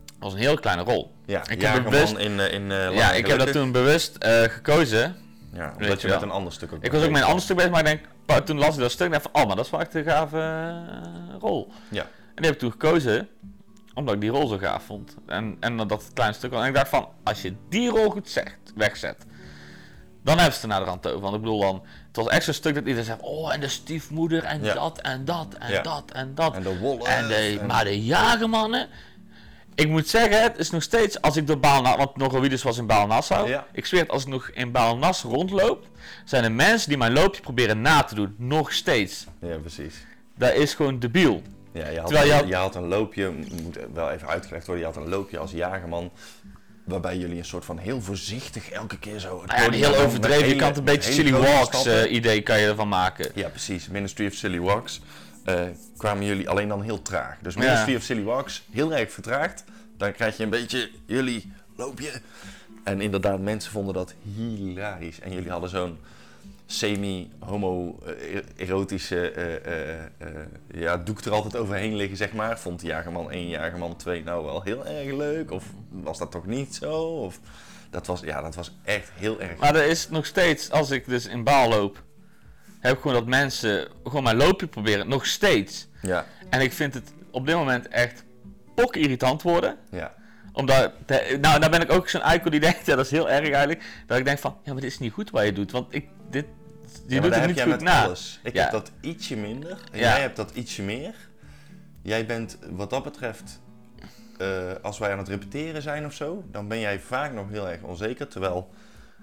Dat 0.06 0.32
was 0.32 0.34
een 0.34 0.40
heel 0.40 0.60
kleine 0.60 0.84
rol. 0.84 1.14
Ja, 1.26 1.42
Ik 1.42 1.50
heb 1.50 1.62
Jagerman 1.62 1.92
bewust- 1.92 2.18
in, 2.18 2.40
eh, 2.40 2.54
in 2.54 2.72
eh, 2.72 2.96
ja, 2.96 3.12
ik 3.12 3.28
heb 3.28 3.38
dat 3.40 3.52
toen 3.52 3.72
bewust 3.72 4.26
gekozen. 4.48 5.16
Ja, 5.54 5.74
omdat 5.78 6.02
je 6.02 6.08
je 6.08 6.14
met 6.14 6.22
een 6.24 6.32
ander 6.32 6.54
stuk 6.54 6.74
ook 6.74 6.84
Ik 6.84 6.92
was 6.92 7.04
ook 7.04 7.10
met 7.12 7.22
een 7.22 7.28
ander 7.28 7.44
stuk 7.44 7.56
bezig, 7.56 7.72
maar 7.72 7.88
ik 7.88 8.02
denk, 8.26 8.46
toen 8.46 8.58
las 8.58 8.74
ik 8.76 8.82
dat 8.82 8.92
stuk 8.92 9.06
en 9.06 9.12
dacht 9.12 9.30
van, 9.32 9.42
oh, 9.42 9.48
maar 9.48 9.56
dat 9.56 9.66
is 9.66 9.72
wel 9.72 9.80
echt 9.80 9.94
een 9.94 10.04
gave 10.04 10.82
rol. 11.40 11.72
Ja. 11.90 12.02
En 12.02 12.08
die 12.36 12.46
heb 12.46 12.54
ik 12.54 12.60
toen 12.60 12.72
gekozen, 12.72 13.28
omdat 13.94 14.14
ik 14.14 14.22
die 14.22 14.30
rol 14.30 14.48
zo 14.48 14.58
gaaf 14.58 14.84
vond. 14.84 15.16
En, 15.26 15.58
en 15.60 15.78
dat 15.78 16.10
kleine 16.14 16.36
stuk 16.36 16.52
was. 16.52 16.62
En 16.62 16.68
ik 16.68 16.74
dacht 16.76 16.90
van, 16.90 17.08
als 17.24 17.42
je 17.42 17.56
die 17.70 17.90
rol 17.90 18.10
goed 18.10 18.30
zegt, 18.30 18.60
wegzet, 18.76 19.26
dan 20.24 20.38
hebben 20.38 20.54
ze 20.56 20.62
het 20.62 20.62
er 20.62 20.68
naar 20.68 20.80
de 20.80 20.86
rand 20.86 21.08
over. 21.08 21.20
Want 21.20 21.36
ik 21.36 21.42
bedoel 21.42 21.60
dan, 21.60 21.82
het 22.08 22.16
was 22.16 22.28
echt 22.28 22.44
zo'n 22.44 22.54
stuk 22.54 22.74
dat 22.74 22.84
iedereen 22.84 23.06
zegt, 23.06 23.22
oh, 23.22 23.54
en 23.54 23.60
de 23.60 23.68
stiefmoeder, 23.68 24.44
en 24.44 24.64
Ja. 24.64 24.74
dat, 24.74 24.98
en 25.02 25.26
dat, 25.26 25.48
en 25.60 25.72
Ja. 25.72 25.82
dat, 25.82 26.04
en 26.14 26.36
dat. 26.36 26.56
En 26.56 26.64
de 26.64 26.80
wollen. 26.80 27.06
En 27.06 27.28
de, 27.28 27.58
en- 27.60 27.66
maar 27.66 27.84
de 27.84 28.04
jagermannen. 28.04 28.88
Ik 29.76 29.88
moet 29.90 30.08
zeggen, 30.08 30.42
het 30.42 30.58
is 30.58 30.70
nog 30.70 30.84
steeds, 30.84 31.22
als 31.22 31.36
ik 31.38 31.48
door 31.48 31.60
Baalnassau, 31.60 31.98
want 32.06 32.18
Nogowides 32.18 32.64
was 32.64 32.78
in 32.78 32.88
Baalnassau. 32.88 33.48
Ja. 33.50 33.66
Ik 33.72 33.86
zweer 33.86 34.02
het, 34.02 34.10
als 34.10 34.22
ik 34.24 34.28
nog 34.28 34.50
in 34.54 34.72
Baalnassau 34.72 35.34
rondloop, 35.34 35.88
zijn 36.26 36.44
er 36.44 36.52
mensen 36.52 36.90
die 36.90 36.98
mijn 36.98 37.14
loopje 37.14 37.42
proberen 37.42 37.82
na 37.82 38.04
te 38.04 38.16
doen. 38.16 38.36
Nog 38.38 38.74
steeds. 38.74 39.26
Ja, 39.42 39.58
precies. 39.58 39.96
Dat 40.38 40.54
is 40.54 40.74
gewoon 40.74 41.00
debiel. 41.00 41.42
Ja, 41.72 41.88
je 41.88 42.00
had- 42.00 42.48
je 42.48 42.56
had 42.56 42.76
een 42.76 42.88
loopje, 42.88 43.30
moet 43.64 43.78
wel 43.94 44.10
even 44.12 44.28
uitgelegd 44.28 44.66
worden, 44.68 44.86
je 44.88 44.92
had 44.94 45.04
een 45.04 45.10
loopje 45.10 45.38
als 45.38 45.52
jagerman. 45.52 46.12
Waarbij 46.84 47.18
jullie 47.18 47.38
een 47.38 47.46
soort 47.46 47.66
van 47.66 47.78
heel 47.78 48.02
voorzichtig 48.02 48.70
elke 48.70 48.98
keer 49.00 49.20
zo... 49.20 49.44
Nou 49.46 49.62
ja, 49.76 49.88
heel 49.90 49.96
overdreven. 50.06 50.48
Je 50.48 50.56
kan 50.56 50.68
het 50.68 50.78
een 50.78 50.84
beetje 50.84 51.12
Silly 51.12 51.32
Walks 51.32 51.86
eh, 51.86 52.12
idee 52.12 52.42
kan 52.42 52.60
je 52.60 52.68
ervan 52.68 52.88
maken. 52.88 53.32
Ja, 53.36 53.50
precies. 53.50 53.88
Ministry 53.88 54.26
of 54.28 54.34
Silly 54.34 54.60
Walks. 54.60 55.02
eh, 55.44 55.62
kwamen 55.98 56.26
jullie 56.26 56.50
alleen 56.50 56.68
dan 56.68 56.82
heel 56.82 57.02
traag. 57.02 57.38
Dus 57.42 57.54
Ja. 57.54 57.60
Ministry 57.60 57.96
of 57.96 58.02
Silly 58.04 58.24
Walks, 58.24 58.64
heel 58.72 58.94
erg 58.94 59.12
vertraagd. 59.12 59.64
Dan 59.98 60.12
krijg 60.14 60.38
je 60.38 60.44
een 60.44 60.50
beetje 60.50 60.90
jullie 61.06 61.52
loopje. 61.76 62.12
En 62.84 63.02
inderdaad, 63.02 63.40
mensen 63.40 63.72
vonden 63.72 63.94
dat 63.94 64.14
hilarisch. 64.36 65.20
En 65.20 65.34
jullie 65.34 65.50
hadden 65.52 65.70
zo'n 65.70 65.98
semi-homo-erotische... 66.66 69.32
eh, 69.32 69.56
eh, 69.66 70.00
eh, 70.18 70.28
ja, 70.74 70.98
doek 70.98 71.20
er 71.20 71.32
altijd 71.32 71.56
overheen 71.56 71.96
liggen, 71.96 72.18
zeg 72.18 72.34
maar. 72.34 72.60
Vond 72.60 72.82
Jagerman 72.82 73.32
1, 73.32 73.48
Jagerman 73.48 73.96
2 73.96 74.24
nou 74.24 74.46
wel 74.46 74.62
heel 74.62 74.86
erg 74.86 75.14
leuk? 75.14 75.52
Of 75.52 75.66
was 75.90 76.18
dat 76.18 76.32
toch 76.32 76.46
niet 76.46 76.76
zo? 76.76 76.94
Of, 77.02 77.40
dat, 77.90 78.08
was, 78.08 78.22
ja, 78.22 78.42
dat 78.42 78.56
was 78.56 78.76
echt 78.84 79.12
heel 79.14 79.42
erg... 79.42 79.58
Maar 79.58 79.76
er 79.76 79.86
is 79.86 80.10
nog 80.10 80.26
steeds, 80.26 80.72
als 80.72 80.92
ik 80.92 81.08
dus 81.08 81.26
in 81.26 81.44
Baal 81.44 81.70
loop, 81.70 82.04
heb 82.80 82.96
ik 82.96 83.02
gewoon 83.02 83.18
dat 83.18 83.28
mensen 83.28 83.88
gewoon 84.04 84.24
mijn 84.24 84.38
loopje 84.38 84.68
proberen. 84.68 85.08
Nog 85.08 85.26
steeds. 85.26 85.88
Ja, 86.02 86.26
En 86.50 86.62
ik 86.62 86.74
vind 86.74 86.94
het 86.94 87.14
op 87.32 87.46
dit 87.46 87.56
moment 87.56 87.88
echt 87.88 88.24
pok 88.76 88.96
irritant 88.96 89.42
worden. 89.42 89.78
ja. 89.92 90.14
Omdat, 90.54 90.92
de- 91.06 91.38
nou, 91.42 91.60
dan 91.60 91.72
ben 91.72 91.82
ik 91.82 91.92
ook 91.92 92.10
zo'n 92.10 92.22
eikel 92.22 92.50
die 92.52 92.60
denkt, 92.70 92.86
ja, 92.86 92.96
dat 92.96 93.06
is 93.06 93.12
heel 93.12 93.30
erg 93.30 93.50
eigenlijk. 93.50 93.84
Dat 94.08 94.18
ik 94.18 94.26
denk 94.26 94.40
van, 94.40 94.58
ja, 94.64 94.72
maar 94.74 94.82
dit 94.82 94.92
is 94.92 95.00
niet 95.00 95.12
goed 95.14 95.30
wat 95.30 95.44
je 95.46 95.54
doet. 95.54 95.72
Want 95.72 95.94
ik, 95.94 96.08
dit, 96.30 96.46
je 97.08 97.16
Ja, 97.16 97.22
doet 97.22 97.32
daar 97.32 97.40
het 97.48 97.56
niet 97.56 97.62
goed 97.74 97.82
na. 97.82 98.04
alles. 98.04 98.40
Ik 98.44 98.54
Ja. 98.54 98.62
heb 98.62 98.72
dat 98.72 98.92
ietsje 99.02 99.36
minder 99.36 99.78
en 99.92 100.00
jij 100.00 100.22
hebt 100.22 100.36
dat 100.36 100.52
ietsje 100.52 100.82
meer. 100.82 101.14
Jij 102.02 102.26
bent 102.26 102.58
wat 102.72 102.90
dat 102.90 103.04
betreft, 103.04 103.62
eh, 104.38 104.48
als 104.82 104.98
wij 104.98 105.12
aan 105.12 105.18
het 105.18 105.28
repeteren 105.28 105.82
zijn 105.82 106.06
of 106.06 106.14
zo, 106.14 106.44
dan 106.52 106.68
ben 106.68 106.80
jij 106.80 107.00
vaak 107.00 107.34
nog 107.34 107.50
heel 107.50 107.70
erg 107.70 107.82
onzeker. 107.82 108.28
Terwijl 108.28 108.70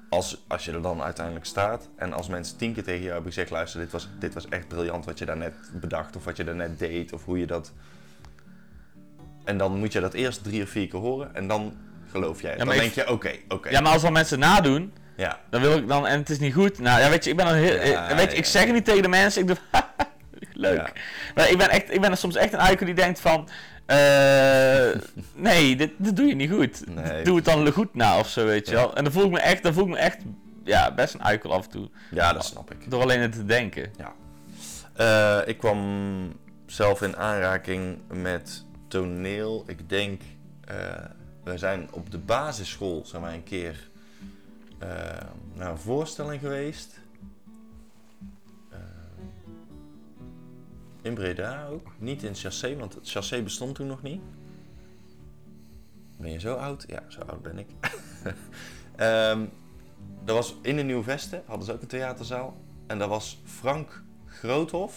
als, 0.08 0.44
als 0.48 0.64
je 0.64 0.72
er 0.72 0.82
dan 0.82 1.02
uiteindelijk 1.02 1.46
staat 1.46 1.88
en 1.96 2.12
als 2.12 2.28
mensen 2.28 2.56
tien 2.56 2.72
keer 2.74 2.82
tegen 2.82 3.00
jou 3.00 3.12
hebben 3.12 3.32
gezegd, 3.32 3.50
luister, 3.50 3.80
dit 3.80 3.90
was, 3.92 4.08
dit 4.18 4.34
was 4.34 4.48
echt 4.48 4.68
briljant 4.68 5.04
wat 5.04 5.18
je 5.18 5.24
daarnet 5.24 5.54
bedacht 5.72 6.16
of 6.16 6.24
wat 6.24 6.36
je 6.36 6.44
daarnet 6.44 6.78
deed 6.78 7.12
of 7.12 7.24
hoe 7.24 7.38
je 7.38 7.46
dat... 7.46 7.72
En 9.44 9.56
dan 9.58 9.78
moet 9.78 9.92
je 9.92 10.00
dat 10.00 10.14
eerst 10.14 10.42
drie 10.44 10.62
of 10.62 10.68
vier 10.68 10.88
keer 10.88 11.00
horen 11.00 11.34
en 11.34 11.48
dan 11.48 11.76
geloof 12.10 12.42
jij. 12.42 12.50
Ja, 12.56 12.64
dan 12.64 12.68
denk 12.76 12.92
je, 12.92 13.10
oké, 13.10 13.30
oké. 13.48 13.68
Ja, 13.70 13.80
maar 13.80 13.92
als 13.92 14.02
dan 14.02 14.12
mensen 14.12 14.38
nadoen, 14.38 14.92
Ja. 15.16 15.38
dan 15.50 15.60
wil 15.60 15.76
ik 15.76 15.88
dan, 15.88 16.06
en 16.06 16.18
het 16.18 16.30
is 16.30 16.38
niet 16.38 16.54
goed. 16.54 16.78
Nou 16.78 17.00
ja, 17.00 17.08
weet 17.10 17.24
je, 17.24 17.30
ik 17.30 17.36
ben 17.36 17.46
dan 17.46 17.54
heel, 17.54 17.86
Ja, 17.86 18.16
weet 18.16 18.30
je, 18.30 18.36
ik 18.36 18.44
zeg 18.44 18.72
niet 18.72 18.84
tegen 18.84 19.02
de 19.02 19.08
mensen, 19.08 19.40
ik 19.42 19.46
doe, 19.46 19.56
leuk. 20.52 20.92
Maar 21.34 21.50
ik 21.50 21.58
ben, 21.58 21.70
echt, 21.70 21.92
ik 21.94 22.00
ben 22.00 22.16
soms 22.18 22.36
echt 22.36 22.52
een 22.52 22.58
eikel 22.58 22.86
die 22.86 22.94
denkt 22.94 23.20
van, 23.20 23.48
eh, 23.86 24.88
nee, 25.48 25.76
dit, 25.76 25.90
dit 25.96 26.16
doe 26.16 26.26
je 26.26 26.34
niet 26.34 26.50
goed. 26.50 26.82
Nee. 26.94 27.24
Doe 27.24 27.36
het 27.36 27.44
dan 27.44 27.72
goed 27.72 27.94
na 27.94 28.18
of 28.18 28.28
zo, 28.28 28.44
weet 28.46 28.68
je 28.68 28.74
wel. 28.74 28.96
En 28.96 29.04
dan 29.04 29.12
voel 29.12 29.24
ik 29.24 29.30
me 29.30 29.40
echt, 29.40 29.62
dan 29.62 29.72
voel 29.72 29.84
ik 29.84 29.90
me 29.90 29.96
echt, 29.96 30.18
ja, 30.64 30.94
best 30.94 31.14
een 31.14 31.20
eikel 31.20 31.52
af 31.52 31.64
en 31.64 31.70
toe. 31.70 31.88
ja, 32.10 32.32
dat 32.32 32.44
snap 32.44 32.70
ik. 32.70 32.90
Door 32.90 33.02
alleen 33.02 33.20
het 33.20 33.32
te 33.32 33.44
denken. 33.44 33.90
Ja. 33.96 34.12
Eh, 35.42 35.48
ik 35.48 35.58
kwam 35.58 35.78
zelf 36.66 37.02
in 37.02 37.16
aanraking 37.16 37.98
met 38.12 38.64
toneel. 38.90 39.64
Ik 39.66 39.88
denk, 39.88 40.22
eh, 40.64 41.04
we 41.44 41.58
zijn 41.58 41.88
op 41.92 42.10
de 42.10 42.18
basisschool 42.18 43.02
zijn 43.06 43.22
wij 43.22 43.34
een 43.34 43.42
keer 43.42 43.90
eh, 44.78 44.88
naar 45.54 45.70
een 45.70 45.78
voorstelling 45.78 46.40
geweest. 46.40 47.00
Eh, 48.70 48.78
in 51.02 51.14
Breda 51.14 51.66
ook. 51.66 51.92
Niet 51.98 52.22
in 52.22 52.34
Chassé, 52.34 52.76
want 52.76 52.94
het 52.94 53.10
Chassé 53.10 53.42
bestond 53.42 53.74
toen 53.74 53.86
nog 53.86 54.02
niet. 54.02 54.20
Ben 56.16 56.30
je 56.30 56.40
zo 56.40 56.54
oud? 56.54 56.84
Ja, 56.86 57.02
zo 57.08 57.20
oud 57.20 57.42
ben 57.42 57.58
ik. 57.58 57.68
Ehm 58.96 59.46
dat 60.24 60.36
was 60.36 60.54
in 60.62 60.76
de 60.76 60.82
Nieuw 60.82 61.02
Vesten, 61.02 61.42
hadden 61.46 61.66
ze 61.66 61.72
ook 61.72 61.82
een 61.82 61.88
theaterzaal. 61.88 62.56
En 62.86 62.98
dat 62.98 63.08
was 63.08 63.38
Frank 63.44 64.02
Groothof, 64.26 64.96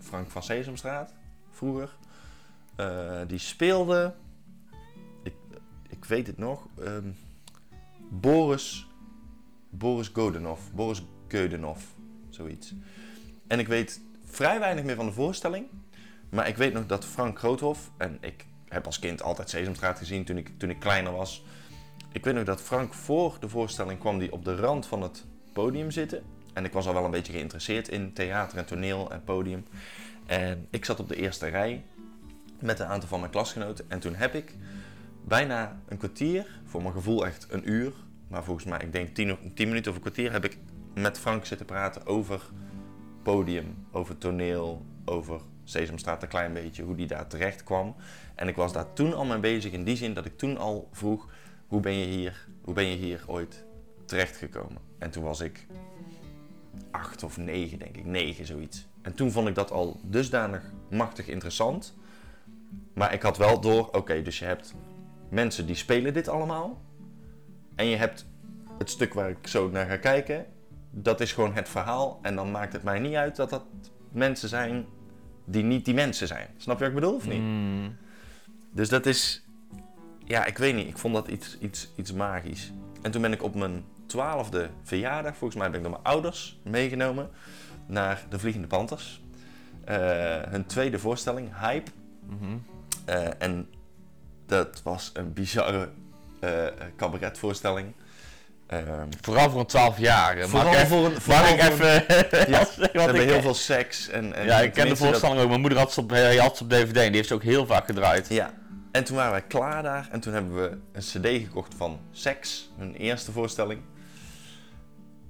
Frank 0.00 0.30
van 0.30 0.42
Sesamstraat, 0.42 1.14
vroeger. 1.50 1.96
Eh, 2.80 3.20
die 3.26 3.38
speelde 3.38 4.14
weet 6.10 6.26
het 6.26 6.38
nog. 6.38 6.66
ehm, 6.84 7.10
Boris, 8.08 8.86
Boris 9.70 10.08
Godunov. 10.08 10.60
Boris 10.74 11.02
Godunov, 11.28 11.82
zoiets. 12.28 12.74
En 13.46 13.58
ik 13.58 13.68
weet 13.68 14.00
vrij 14.24 14.58
weinig 14.58 14.84
meer 14.84 14.94
van 14.96 15.06
de 15.06 15.12
voorstelling. 15.12 15.66
Maar 16.28 16.48
ik 16.48 16.56
weet 16.56 16.72
nog 16.72 16.86
dat 16.86 17.04
Frank 17.04 17.38
Groothof, 17.38 17.90
en 17.96 18.18
ik 18.20 18.46
heb 18.68 18.86
als 18.86 18.98
kind 18.98 19.22
altijd 19.22 19.50
Sesamstraat 19.50 19.98
gezien 19.98 20.24
toen 20.24 20.36
ik, 20.36 20.58
toen 20.58 20.70
ik 20.70 20.80
kleiner 20.80 21.12
was. 21.12 21.44
Ik 22.12 22.24
weet 22.24 22.34
nog 22.34 22.44
dat 22.44 22.60
Frank 22.60 22.94
voor 22.94 23.36
de 23.40 23.48
voorstelling 23.48 23.98
kwam 23.98 24.18
die 24.18 24.32
op 24.32 24.44
de 24.44 24.56
rand 24.56 24.86
van 24.86 25.02
het 25.02 25.24
podium 25.52 25.90
zitten. 25.90 26.22
En 26.52 26.64
ik 26.64 26.72
was 26.72 26.86
al 26.86 26.94
wel 26.94 27.04
een 27.04 27.10
beetje 27.10 27.32
geïnteresseerd 27.32 27.88
in 27.88 28.12
theater 28.12 28.58
en 28.58 28.66
toneel 28.66 29.10
en 29.10 29.24
podium. 29.24 29.64
En 30.26 30.66
ik 30.70 30.84
zat 30.84 31.00
op 31.00 31.08
de 31.08 31.16
eerste 31.16 31.46
rij 31.46 31.84
met 32.62 32.78
een 32.78 32.86
aantal 32.86 33.08
van 33.08 33.20
mijn 33.20 33.32
klasgenoten. 33.32 33.84
En 33.88 34.00
toen 34.00 34.14
heb 34.14 34.34
ik 34.34 34.54
bijna 35.24 35.80
een 35.88 35.96
kwartier, 35.96 36.46
voor 36.64 36.82
mijn 36.82 36.94
gevoel 36.94 37.26
echt 37.26 37.46
een 37.50 37.70
uur, 37.70 37.92
maar 38.28 38.44
volgens 38.44 38.66
mij, 38.66 38.78
ik 38.78 38.92
denk 38.92 39.14
tien, 39.14 39.32
of- 39.32 39.38
tien 39.54 39.68
minuten 39.68 39.90
of 39.90 39.96
een 39.96 40.02
kwartier, 40.02 40.32
heb 40.32 40.44
ik 40.44 40.58
met 40.94 41.18
Frank 41.18 41.44
zitten 41.44 41.66
praten 41.66 42.06
over 42.06 42.42
podium, 43.22 43.86
over 43.90 44.18
toneel, 44.18 44.84
over 45.04 45.40
Sesamstraat 45.64 46.22
een 46.22 46.28
klein 46.28 46.52
beetje, 46.52 46.82
hoe 46.82 46.94
die 46.94 47.06
daar 47.06 47.26
terecht 47.26 47.64
kwam. 47.64 47.94
En 48.34 48.48
ik 48.48 48.56
was 48.56 48.72
daar 48.72 48.92
toen 48.92 49.14
al 49.14 49.24
mee 49.24 49.38
bezig 49.38 49.72
in 49.72 49.84
die 49.84 49.96
zin 49.96 50.14
dat 50.14 50.24
ik 50.24 50.38
toen 50.38 50.58
al 50.58 50.88
vroeg, 50.92 51.28
hoe 51.66 51.80
ben 51.80 51.92
je 51.92 52.06
hier, 52.06 52.46
hoe 52.62 52.74
ben 52.74 52.86
je 52.86 52.96
hier 52.96 53.22
ooit 53.26 53.64
terechtgekomen? 54.04 54.78
En 54.98 55.10
toen 55.10 55.22
was 55.22 55.40
ik 55.40 55.66
acht 56.90 57.22
of 57.22 57.36
negen, 57.36 57.78
denk 57.78 57.96
ik, 57.96 58.04
negen 58.04 58.46
zoiets. 58.46 58.86
En 59.02 59.14
toen 59.14 59.30
vond 59.30 59.48
ik 59.48 59.54
dat 59.54 59.70
al 59.70 60.00
dusdanig 60.02 60.72
machtig 60.90 61.28
interessant. 61.28 61.94
Maar 63.00 63.12
ik 63.12 63.22
had 63.22 63.36
wel 63.36 63.60
door, 63.60 63.88
oké, 63.92 64.22
dus 64.22 64.38
je 64.38 64.44
hebt 64.44 64.74
mensen 65.28 65.66
die 65.66 65.74
spelen 65.74 66.14
dit 66.14 66.28
allemaal. 66.28 66.80
En 67.74 67.86
je 67.86 67.96
hebt 67.96 68.26
het 68.78 68.90
stuk 68.90 69.14
waar 69.14 69.30
ik 69.30 69.46
zo 69.46 69.70
naar 69.70 69.86
ga 69.86 69.96
kijken. 69.96 70.46
Dat 70.90 71.20
is 71.20 71.32
gewoon 71.32 71.54
het 71.54 71.68
verhaal. 71.68 72.18
En 72.22 72.34
dan 72.34 72.50
maakt 72.50 72.72
het 72.72 72.82
mij 72.82 72.98
niet 72.98 73.14
uit 73.14 73.36
dat 73.36 73.50
dat 73.50 73.64
mensen 74.12 74.48
zijn 74.48 74.86
die 75.44 75.62
niet 75.62 75.84
die 75.84 75.94
mensen 75.94 76.26
zijn. 76.26 76.46
Snap 76.56 76.78
je 76.78 76.84
wat 76.84 76.92
ik 76.92 77.00
bedoel 77.00 77.14
of 77.14 77.28
niet? 77.28 77.40
Mm. 77.40 77.96
Dus 78.72 78.88
dat 78.88 79.06
is... 79.06 79.46
Ja, 80.24 80.44
ik 80.44 80.58
weet 80.58 80.74
niet. 80.74 80.88
Ik 80.88 80.98
vond 80.98 81.14
dat 81.14 81.28
iets, 81.28 81.58
iets, 81.58 81.92
iets 81.96 82.12
magisch. 82.12 82.72
En 83.02 83.10
toen 83.10 83.22
ben 83.22 83.32
ik 83.32 83.42
op 83.42 83.54
mijn 83.54 83.84
twaalfde 84.06 84.70
verjaardag, 84.82 85.36
volgens 85.36 85.60
mij 85.60 85.70
ben 85.70 85.78
ik 85.78 85.82
door 85.82 85.92
mijn 85.92 86.14
ouders 86.14 86.60
meegenomen 86.64 87.30
naar 87.86 88.24
de 88.28 88.38
Vliegende 88.38 88.66
Panthers. 88.66 89.22
Eh, 89.84 89.96
hun 90.42 90.66
tweede 90.66 90.98
voorstelling, 90.98 91.58
Hype. 91.60 91.90
Mhm. 92.26 92.56
Eh, 93.10 93.28
en 93.38 93.68
dat 94.46 94.80
was 94.82 95.10
een 95.14 95.32
bizarre 95.32 95.88
eh 96.40 96.64
cabaretvoorstelling. 96.96 97.94
Ehm, 98.66 99.06
Vooral 99.20 99.50
voor 99.50 99.60
een 99.60 99.66
12 99.66 99.98
jaar. 99.98 100.48
Vooral 100.48 100.72
ik 100.72 100.86
voor 100.86 101.04
een- 101.04 101.20
vooral 101.20 101.46
ik 101.54 101.60
even 101.60 101.86
Ja, 102.50 102.64
ze 102.74 102.88
hebben 102.92 103.22
heel 103.24 103.40
veel 103.40 103.54
seks. 103.54 104.08
En, 104.08 104.34
en 104.34 104.44
Ja, 104.46 104.58
ik 104.60 104.72
ken 104.72 104.82
de 104.82 104.88
dat- 104.88 104.98
voorstelling 104.98 105.40
ook. 105.40 105.48
Mijn 105.48 105.60
moeder 105.60 105.78
had 105.78 105.92
ze 105.92 106.00
op, 106.00 106.10
had 106.38 106.56
ze 106.56 106.62
op 106.62 106.70
DVD 106.70 106.96
en 106.96 107.06
die 107.06 107.14
heeft 107.16 107.28
ze 107.28 107.34
ook 107.34 107.42
heel 107.42 107.66
vaak 107.66 107.86
gedraaid. 107.86 108.28
Ja, 108.28 108.54
en 108.92 109.04
toen 109.04 109.16
waren 109.16 109.30
wij 109.32 109.42
klaar 109.42 109.82
daar 109.82 110.08
en 110.10 110.20
toen 110.20 110.32
hebben 110.32 110.54
we 110.62 110.78
een 110.92 111.00
cd 111.02 111.42
gekocht 111.46 111.74
van 111.76 112.00
Sex, 112.12 112.70
hun 112.78 112.94
eerste 112.94 113.32
voorstelling. 113.32 113.80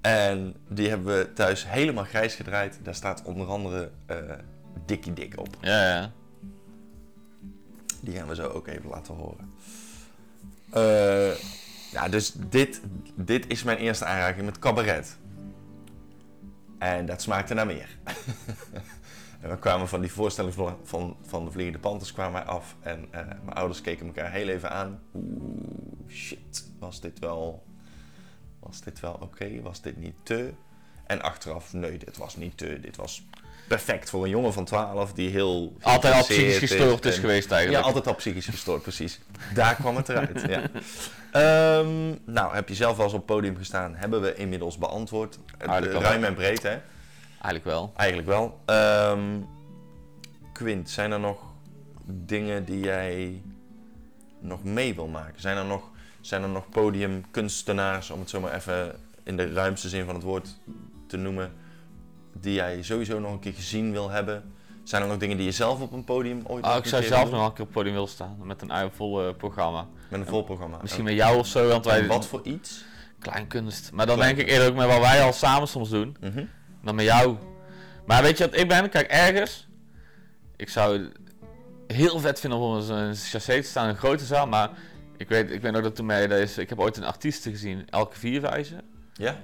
En 0.01 0.55
die 0.69 0.89
hebben 0.89 1.19
we 1.19 1.33
thuis 1.33 1.65
helemaal 1.69 2.05
grijs 2.05 2.35
gedraaid. 2.35 2.79
Daar 2.83 2.95
staat 2.95 3.23
onder 3.25 3.47
andere 3.47 3.91
eh 4.07 4.17
Dikkie 4.87 5.13
Dik 5.13 5.39
op. 5.41 5.49
Ja, 5.61 5.89
ja. 5.95 6.11
Die 8.01 8.15
gaan 8.15 8.29
we 8.29 8.35
zo 8.35 8.49
ook 8.49 8.67
even 8.67 8.91
laten 8.91 9.15
horen. 9.15 9.55
Eh, 10.71 11.35
ja, 11.93 12.09
dus 12.09 12.33
dit, 12.37 12.81
dit 13.15 13.47
is 13.47 13.63
mijn 13.63 13.79
eerste 13.79 14.05
aanraking 14.05 14.45
met 14.45 14.59
cabaret. 14.59 15.19
En 16.79 17.07
dat 17.07 17.23
smaakte 17.23 17.55
naar 17.55 17.67
meer. 17.67 17.99
en 19.41 19.51
we 19.51 19.59
kwamen 19.59 19.89
van 19.89 20.01
die 20.01 20.13
voorstelling 20.13 20.55
van, 20.55 20.77
van, 20.83 21.17
van 21.23 21.45
de 21.45 21.51
Vliegende 21.51 21.79
Panthers 21.79 22.13
kwamen 22.13 22.33
wij 22.33 22.43
af. 22.43 22.77
En 22.81 23.07
eh, 23.11 23.27
mijn 23.27 23.57
ouders 23.57 23.81
keken 23.81 24.07
elkaar 24.07 24.33
heel 24.33 24.49
even 24.49 24.71
aan. 24.71 25.01
Oeh, 25.15 26.11
shit. 26.11 26.69
Was 26.79 27.01
dit 27.01 27.19
wel... 27.19 27.65
Was 28.59 28.81
dit 28.81 29.01
wel 29.01 29.19
oké? 29.21 29.61
Was 29.63 29.81
dit 29.81 29.97
niet 29.97 30.15
te? 30.23 30.53
En 31.07 31.23
achteraf, 31.23 31.73
nee, 31.73 31.99
dit 31.99 32.17
was 32.17 32.37
niet 32.37 32.57
te. 32.57 32.81
Dit 32.81 32.97
was 32.97 33.27
perfect 33.71 34.11
voor 34.11 34.25
een 34.25 34.31
jongen 34.31 34.53
van 34.53 34.65
12 34.65 35.13
die 35.13 35.31
heel... 35.31 35.77
Altijd 35.83 36.15
al 36.15 36.23
psychisch 36.23 36.59
gestoord 36.59 37.05
is 37.05 37.15
en- 37.15 37.21
geweest 37.21 37.49
ja, 37.49 37.55
eigenlijk. 37.55 37.85
altijd 37.85 38.07
al 38.07 38.15
psychisch 38.15 38.47
gestoord, 38.47 38.83
precies. 38.83 39.21
Daar 39.55 39.75
kwam 39.75 39.97
het 39.97 40.09
eruit, 40.09 40.45
ja. 40.49 40.63
Ehm, 41.33 42.15
nou, 42.25 42.55
heb 42.55 42.69
je 42.69 42.75
zelf 42.75 42.97
wel 42.97 43.05
eens 43.05 43.15
op 43.15 43.27
het 43.27 43.37
podium 43.37 43.57
gestaan? 43.57 43.95
Hebben 43.95 44.21
we 44.21 44.35
inmiddels 44.35 44.79
beantwoord. 44.79 45.39
Wel. 45.59 45.81
ruim 45.81 46.25
en 46.25 46.35
breed, 46.35 46.63
hè? 46.63 46.79
Eigenlijk 47.33 47.65
wel. 47.65 47.93
Eigenlijk 47.97 48.29
wel. 48.29 48.61
Ehm, 48.65 49.21
Quint, 50.53 50.91
zijn 50.91 51.13
er 51.13 51.21
nog 51.21 51.39
dingen 52.05 52.65
die 52.65 52.81
jij 52.81 53.43
nog 54.41 54.65
mee 54.65 54.95
wil 54.95 55.07
maken? 55.07 55.41
Zijn 55.41 55.57
er 55.57 55.65
nog, 55.65 55.83
zijn 56.21 56.43
er 56.43 56.49
nog 56.49 56.69
podiumkunstenaars, 56.69 58.11
om 58.11 58.21
het 58.21 58.31
zo 58.31 58.41
maar 58.41 58.55
even 58.55 58.95
in 59.23 59.37
de 59.37 59.53
ruimste 59.53 59.89
zin 59.89 60.05
van 60.05 60.15
het 60.15 60.25
woord 60.25 60.57
te 61.07 61.17
noemen, 61.17 61.53
die 62.33 62.55
jij 62.55 62.83
sowieso 62.83 63.19
nog 63.19 63.33
een 63.33 63.39
keer 63.41 63.53
gezien 63.53 63.93
wil 63.93 64.11
hebben? 64.11 64.53
Zijn 64.85 65.03
er 65.03 65.09
nog 65.09 65.17
dingen 65.19 65.37
die 65.37 65.47
je 65.47 65.53
zelf 65.53 65.81
op 65.81 65.93
een 65.93 66.05
podium 66.05 66.43
ooit 66.47 66.65
Ah, 66.65 66.77
ik 66.77 66.85
zou 66.87 67.03
zelf 67.03 67.31
nog 67.31 67.47
een 67.47 67.53
keer 67.53 67.61
op 67.61 67.67
het 67.67 67.71
podium 67.77 67.95
willen 67.95 68.09
staan. 68.09 68.37
Met 68.43 68.63
een 68.63 68.71
eigen 68.71 68.93
vol 68.93 69.27
eh, 69.29 69.35
programma. 69.37 69.87
Met 70.09 70.21
een 70.21 70.27
vol 70.27 70.43
programma. 70.43 70.79
Misschien 70.83 71.05
met 71.05 71.15
jou 71.15 71.39
of 71.39 71.47
zo. 71.47 71.69
Want 71.69 71.85
wij 71.85 72.07
wat 72.07 72.27
voor 72.27 72.41
iets? 72.43 72.85
Kleinkunst. 73.19 73.93
Maar 73.93 74.07
dan 74.07 74.17
Klein- 74.17 74.37
denk 74.37 74.49
ik 74.49 74.55
eerder 74.55 74.69
ook 74.69 74.77
met 74.77 74.87
wat 74.87 74.99
wij 75.01 75.23
al 75.23 75.33
samen 75.33 75.69
soms 75.69 75.89
doen. 75.91 76.17
Mhm. 76.21 76.45
Dan 76.83 76.95
met 76.95 77.05
jou. 77.05 77.37
Maar 78.07 78.23
weet 78.23 78.39
je 78.39 78.45
wat 78.45 78.57
ik 78.57 78.69
ben? 78.69 78.89
Kijk, 78.89 79.07
ergens. 79.07 79.69
Ik 80.57 80.69
zou 80.69 80.99
het 80.99 81.13
heel 81.97 82.19
vet 82.21 82.41
vinden 82.41 82.59
om 82.59 82.77
op 82.77 82.89
een 82.89 83.15
chassé 83.17 83.61
te 83.63 83.69
staan 83.69 83.85
in 83.85 83.91
een 83.91 83.97
grote 83.97 84.25
zaal. 84.25 84.47
Maar 84.47 84.71
ik 85.17 85.29
weet, 85.29 85.51
ik 85.51 85.61
weet 85.63 85.75
ook 85.77 85.83
dat 85.83 85.95
toen 85.97 86.07
mij... 86.07 86.27
dat 86.27 86.39
is- 86.39 86.59
Ik 86.59 86.69
heb 86.69 86.79
ooit 86.81 86.97
een 86.97 87.05
artiest 87.05 87.43
gezien. 87.43 87.87
Elke 87.91 88.19
Vierwijzer. 88.19 88.81
Ja? 89.13 89.37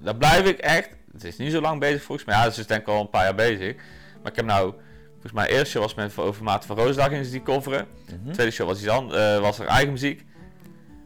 Daar 0.00 0.16
blijf 0.16 0.46
ik 0.46 0.58
echt. 0.58 0.88
Het 1.16 1.24
is 1.24 1.36
niet 1.36 1.52
zo 1.52 1.60
lang 1.60 1.80
bezig 1.80 2.02
volgens 2.02 2.26
mij. 2.26 2.36
Ja, 2.36 2.42
het 2.42 2.56
is 2.56 2.66
denk 2.66 2.80
ik 2.80 2.88
al 2.88 3.00
een 3.00 3.10
paar 3.10 3.24
jaar 3.24 3.34
bezig. 3.34 3.74
Maar 4.22 4.30
ik 4.30 4.36
heb 4.36 4.44
nou. 4.44 4.74
Volgens 5.12 5.32
mij 5.32 5.48
eerste 5.48 5.70
show 5.70 5.82
was 5.82 5.94
met 5.94 6.18
over 6.18 6.44
Maarten 6.44 6.66
van 6.68 6.76
Roosdag 6.76 7.10
in 7.10 7.22
die 7.30 7.42
coveren. 7.42 7.86
Mhm. 8.22 8.32
Tweede 8.32 8.52
show 8.52 8.66
was, 8.66 8.78
iets 8.78 8.88
an- 8.88 9.14
eh, 9.14 9.38
was 9.38 9.58
er 9.58 9.66
eigen 9.66 9.92
muziek. 9.92 10.24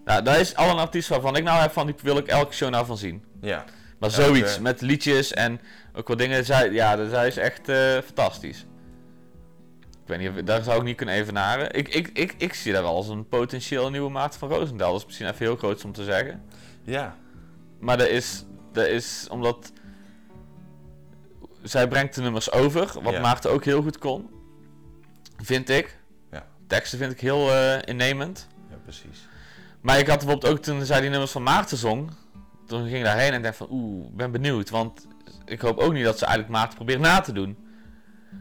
Nou, 0.04 0.22
dat 0.22 0.36
is 0.36 0.56
al 0.56 0.70
een 0.70 0.78
artiest 0.78 1.08
waarvan 1.08 1.36
ik 1.36 1.42
nou 1.42 1.60
heb 1.60 1.72
van 1.72 1.86
die 1.86 1.94
wil 2.02 2.16
ik 2.16 2.26
elke 2.26 2.52
show 2.52 2.70
nou 2.70 2.86
van 2.86 2.96
zien. 2.96 3.24
Ja. 3.40 3.64
Maar 3.98 4.10
zoiets 4.10 4.58
met 4.58 4.80
liedjes 4.80 5.32
en 5.32 5.60
ook 5.94 6.08
wat 6.08 6.18
dingen. 6.18 6.44
Zij, 6.44 6.70
ja, 6.70 7.08
zij 7.08 7.26
is 7.26 7.36
echt 7.36 7.68
eh, 7.68 7.98
fantastisch. 8.04 8.66
Ik 9.90 10.06
weet 10.06 10.18
niet, 10.18 10.28
of, 10.28 10.34
daar 10.44 10.62
zou 10.62 10.78
ik 10.78 10.84
niet 10.84 10.96
kunnen 10.96 11.14
evenaren. 11.14 11.72
Ik, 11.74 11.88
ik, 11.88 12.08
ik, 12.12 12.34
ik 12.38 12.54
zie 12.54 12.72
daar 12.72 12.82
wel 12.82 12.94
als 12.94 13.08
een 13.08 13.28
potentieel 13.28 13.90
nieuwe 13.90 14.10
Maarten 14.10 14.38
van 14.38 14.48
Roosendaal. 14.48 14.90
Dat 14.92 15.00
is 15.00 15.06
misschien 15.06 15.26
even 15.26 15.44
heel 15.46 15.56
groot 15.56 15.84
om 15.84 15.92
te 15.92 16.04
zeggen. 16.04 16.42
Ja. 16.82 17.16
Maar 17.80 17.96
dat 17.98 18.08
is, 18.08 18.44
dat 18.72 18.86
is 18.86 19.26
omdat 19.30 19.72
zij 21.62 21.88
brengt 21.88 22.14
de 22.14 22.20
nummers 22.22 22.52
over, 22.52 22.90
wat 23.02 23.12
Ja. 23.12 23.20
Maarten 23.20 23.50
ook 23.50 23.64
heel 23.64 23.82
goed 23.82 23.98
kon. 23.98 24.30
Vind 25.38 25.68
ik. 25.68 25.98
Ja. 26.30 26.46
Teksten 26.66 26.98
vind 26.98 27.12
ik 27.12 27.20
heel 27.20 27.54
eh, 27.54 27.78
innemend. 27.84 28.46
Ja, 28.70 28.76
precies. 28.82 29.28
Maar 29.80 29.98
ik 29.98 30.06
had 30.08 30.18
bijvoorbeeld 30.18 30.52
ook 30.52 30.58
toen 30.62 30.84
zij 30.84 31.00
die 31.00 31.10
nummers 31.10 31.30
van 31.32 31.42
Maarten 31.42 31.76
zong. 31.76 32.10
Toen 32.66 32.82
ging 32.84 32.96
ik 32.96 33.04
daarheen 33.04 33.32
en 33.32 33.42
dacht 33.42 33.56
van 33.56 33.66
oeh, 33.70 34.06
ben 34.12 34.30
benieuwd. 34.30 34.70
Want 34.70 35.06
ik 35.44 35.60
hoop 35.60 35.78
ook 35.78 35.92
niet 35.92 36.04
dat 36.04 36.18
ze 36.18 36.24
eigenlijk 36.24 36.54
Maarten 36.54 36.76
probeert 36.76 37.00
na 37.00 37.20
te 37.20 37.32
doen. 37.32 37.56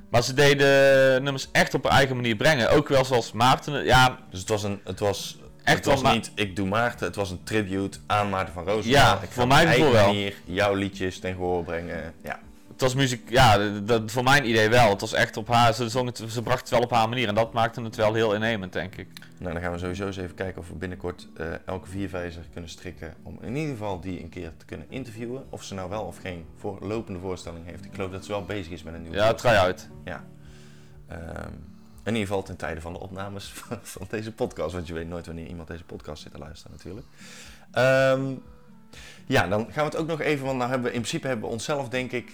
Maar 0.09 0.23
ze 0.23 0.33
deden 0.33 1.23
nummers 1.23 1.49
echt 1.51 1.73
op 1.73 1.83
haar 1.83 1.91
eigen 1.93 2.15
manier 2.15 2.35
brengen. 2.35 2.69
Ook 2.71 2.87
wel 2.87 3.05
zoals 3.05 3.31
Maarten. 3.31 3.83
Ja, 3.83 4.19
Dus 4.29 4.39
het 4.39 4.49
was 4.49 4.63
een, 4.63 4.81
het 4.83 4.99
was, 4.99 5.37
Echt 5.63 5.75
het 5.77 5.85
was 5.85 6.01
ma- 6.01 6.13
niet 6.13 6.31
ik 6.35 6.55
doe 6.55 6.67
Maarten, 6.67 7.05
het 7.07 7.15
was 7.15 7.31
een 7.31 7.43
tribute 7.43 7.97
aan 8.07 8.29
Maarten 8.29 8.53
van 8.53 8.63
Roosendaal. 8.63 9.15
Ja, 9.15 9.21
ik 9.21 9.29
voor 9.31 9.43
gevoel 9.43 9.57
eigen 9.67 9.91
wel. 9.91 10.05
manier 10.05 10.35
jouw 10.45 10.73
liedjes 10.73 11.19
ten 11.19 11.33
gehoor 11.33 11.63
brengen. 11.63 12.13
Ja. 12.23 12.39
Het 12.79 12.87
was 12.93 13.01
muziek. 13.01 13.29
Ja, 13.29 13.57
dat, 13.79 14.11
voor 14.11 14.23
mijn 14.23 14.49
idee 14.49 14.69
wel. 14.69 14.89
Het 14.89 15.01
was 15.01 15.13
echt 15.13 15.37
op 15.37 15.47
haar. 15.47 15.73
Ze, 15.73 15.89
zong 15.89 16.05
het, 16.05 16.23
ze 16.31 16.41
bracht 16.41 16.59
het 16.59 16.69
wel 16.69 16.79
op 16.79 16.91
haar 16.91 17.09
manier. 17.09 17.27
En 17.27 17.35
dat 17.35 17.53
maakte 17.53 17.81
het 17.81 17.95
wel 17.95 18.13
heel 18.13 18.33
innemend, 18.33 18.73
denk 18.73 18.95
ik. 18.95 19.07
Nou, 19.37 19.53
dan 19.53 19.61
gaan 19.61 19.71
we 19.71 19.77
sowieso 19.77 20.05
eens 20.05 20.17
even 20.17 20.35
kijken 20.35 20.61
of 20.61 20.67
we 20.67 20.73
binnenkort 20.73 21.27
eh, 21.37 21.47
elke 21.65 21.89
vierwijzer 21.89 22.41
kunnen 22.51 22.69
strikken. 22.69 23.13
Om 23.23 23.37
in 23.41 23.55
ieder 23.55 23.71
geval 23.71 23.99
die 23.99 24.23
een 24.23 24.29
keer 24.29 24.51
te 24.57 24.65
kunnen 24.65 24.85
interviewen. 24.89 25.45
Of 25.49 25.63
ze 25.63 25.73
nou 25.73 25.89
wel 25.89 26.03
of 26.03 26.17
geen 26.17 26.45
voor, 26.57 26.77
lopende 26.81 27.19
voorstelling 27.19 27.65
heeft. 27.65 27.85
Ik 27.85 27.93
geloof 27.93 28.11
dat 28.11 28.25
ze 28.25 28.31
wel 28.31 28.45
bezig 28.45 28.71
is 28.71 28.83
met 28.83 28.93
een 28.93 29.01
nieuwe 29.01 29.17
Ja, 29.17 29.33
try-out. 29.33 29.87
Ja. 30.03 30.23
Ehm, 31.07 31.51
in 32.03 32.13
ieder 32.13 32.27
geval 32.27 32.43
ten 32.43 32.57
tijde 32.57 32.81
van 32.81 32.93
de 32.93 32.99
opnames 32.99 33.51
van, 33.59 33.79
van 33.81 34.07
deze 34.09 34.31
podcast. 34.31 34.73
Want 34.73 34.87
je 34.87 34.93
weet 34.93 35.09
nooit 35.09 35.25
wanneer 35.25 35.47
iemand 35.47 35.67
deze 35.67 35.83
podcast 35.83 36.21
zit 36.21 36.31
te 36.31 36.37
luisteren 36.37 36.71
natuurlijk. 36.77 37.07
Ehm, 37.71 38.33
ja, 39.25 39.47
dan 39.47 39.65
gaan 39.71 39.85
we 39.85 39.91
het 39.91 39.99
ook 39.99 40.07
nog 40.07 40.21
even... 40.21 40.45
Want 40.45 40.57
nou 40.57 40.69
hebben 40.69 40.87
we 40.87 40.95
in 40.95 41.01
principe 41.01 41.27
hebben 41.27 41.45
we 41.45 41.51
onszelf 41.51 41.89
denk 41.89 42.11
ik 42.11 42.31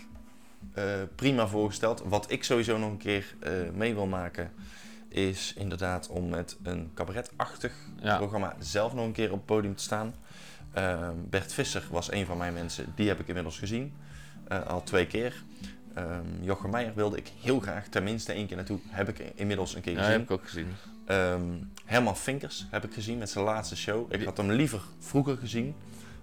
prima 1.15 1.47
voorgesteld. 1.47 2.01
Wat 2.05 2.31
ik 2.31 2.43
sowieso 2.43 2.77
nog 2.77 2.89
een 2.89 2.97
keer 2.97 3.35
eh, 3.39 3.51
mee 3.73 3.93
wil 3.93 4.05
maken. 4.07 4.51
is 5.09 5.53
inderdaad 5.57 6.07
om 6.07 6.29
met 6.29 6.57
een 6.63 6.91
cabaretachtig 6.93 7.73
Ja. 8.01 8.17
programma 8.17 8.55
zelf 8.59 8.93
nog 8.93 9.05
een 9.05 9.11
keer 9.11 9.31
op 9.31 9.37
het 9.37 9.45
podium 9.45 9.75
te 9.75 9.83
staan. 9.83 10.15
Ehm, 10.73 11.13
Bert 11.29 11.53
Visser 11.53 11.83
was 11.91 12.11
een 12.11 12.25
van 12.25 12.37
mijn 12.37 12.53
mensen, 12.53 12.85
die 12.95 13.07
heb 13.07 13.19
ik 13.19 13.27
inmiddels 13.27 13.57
gezien. 13.59 13.93
Eh, 14.47 14.65
al 14.67 14.83
twee 14.83 15.07
keer. 15.07 15.43
Ehm 15.93 16.25
Jochem 16.41 16.69
Meijer 16.69 16.93
wilde 16.95 17.17
ik 17.17 17.31
heel 17.41 17.59
graag 17.59 17.87
tenminste 17.87 18.33
één 18.33 18.47
keer 18.47 18.55
naartoe. 18.55 18.79
Heb 18.87 19.09
ik 19.09 19.19
inmiddels 19.35 19.75
een 19.75 19.81
keer 19.81 19.93
Ja, 19.93 19.97
gezien. 19.99 20.13
heb 20.13 20.21
ik 20.23 20.31
ook 20.31 20.43
gezien. 20.45 20.67
Ehm, 21.05 21.41
Herman 21.85 22.17
Vinkers 22.17 22.67
heb 22.71 22.83
ik 22.83 22.93
gezien 22.93 23.17
met 23.17 23.29
zijn 23.29 23.45
laatste 23.45 23.75
show. 23.75 24.13
Ik 24.13 24.23
had 24.23 24.37
hem 24.37 24.51
liever 24.51 24.81
vroeger 24.99 25.37
gezien. 25.37 25.75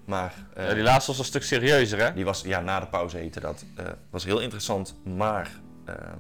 Maar 0.04 0.35
eh, 0.54 0.68
Ja, 0.68 0.75
die 0.75 0.82
laatste 0.82 1.11
was 1.11 1.18
een 1.21 1.25
stuk 1.25 1.42
serieuzer, 1.42 1.99
hè? 1.99 2.12
die 2.14 2.25
was, 2.25 2.42
ja, 2.42 2.61
na 2.61 2.80
de 2.80 2.87
pauze 2.87 3.16
heette 3.16 3.40
dat. 3.40 3.64
eh, 3.76 3.87
was 4.11 4.25
heel 4.25 4.40
interessant, 4.40 4.97
maar 5.16 5.50
ehm, 5.85 6.16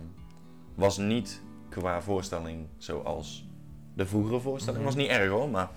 was 0.74 0.98
niet 0.98 1.40
qua 1.68 2.02
voorstelling 2.02 2.66
zoals 2.78 3.46
de 3.94 4.06
vroegere 4.06 4.40
voorstelling. 4.40 4.84
Was 4.84 4.94
niet 4.94 5.08
erg 5.08 5.30
hoor, 5.30 5.48
maar 5.48 5.68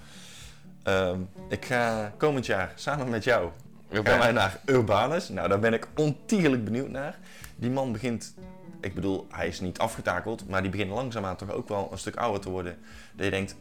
ehm, 0.83 1.19
ik 1.49 1.65
ga 1.65 2.13
komend 2.17 2.45
jaar 2.45 2.71
samen 2.75 3.09
met 3.09 3.23
jou 3.23 3.49
gaan 3.89 4.19
wij 4.19 4.31
naar 4.31 4.59
Urbanus. 4.65 5.29
Nou, 5.29 5.47
daar 5.49 5.59
ben 5.59 5.73
ik 5.73 5.87
ontiegelijk 5.95 6.63
benieuwd 6.63 6.89
naar. 6.89 7.19
Die 7.55 7.69
man 7.71 7.91
begint, 7.91 8.33
ik 8.81 8.93
bedoel, 8.93 9.27
hij 9.29 9.47
is 9.47 9.59
niet 9.59 9.77
afgetakeld, 9.79 10.49
maar 10.49 10.61
die 10.61 10.71
begint 10.71 10.89
langzaamaan 10.91 11.35
toch 11.35 11.51
ook 11.51 11.67
wel 11.67 11.89
een 11.91 11.97
stuk 11.97 12.15
ouder 12.15 12.41
te 12.41 12.49
worden. 12.49 12.77
Dat 13.15 13.25
je 13.25 13.31
denkt, 13.31 13.55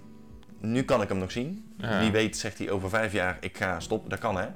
nu 0.70 0.82
kan 0.82 1.02
ik 1.02 1.08
hem 1.08 1.18
nog 1.18 1.30
zien. 1.32 1.74
Ja. 1.78 2.00
Wie 2.00 2.10
weet 2.10 2.36
zegt 2.36 2.58
hij 2.58 2.70
over 2.70 2.88
vijf 2.88 3.12
jaar, 3.12 3.36
ik 3.40 3.56
ga 3.56 3.80
stoppen. 3.80 4.10
Dat 4.10 4.18
kan 4.18 4.36
hè. 4.36 4.46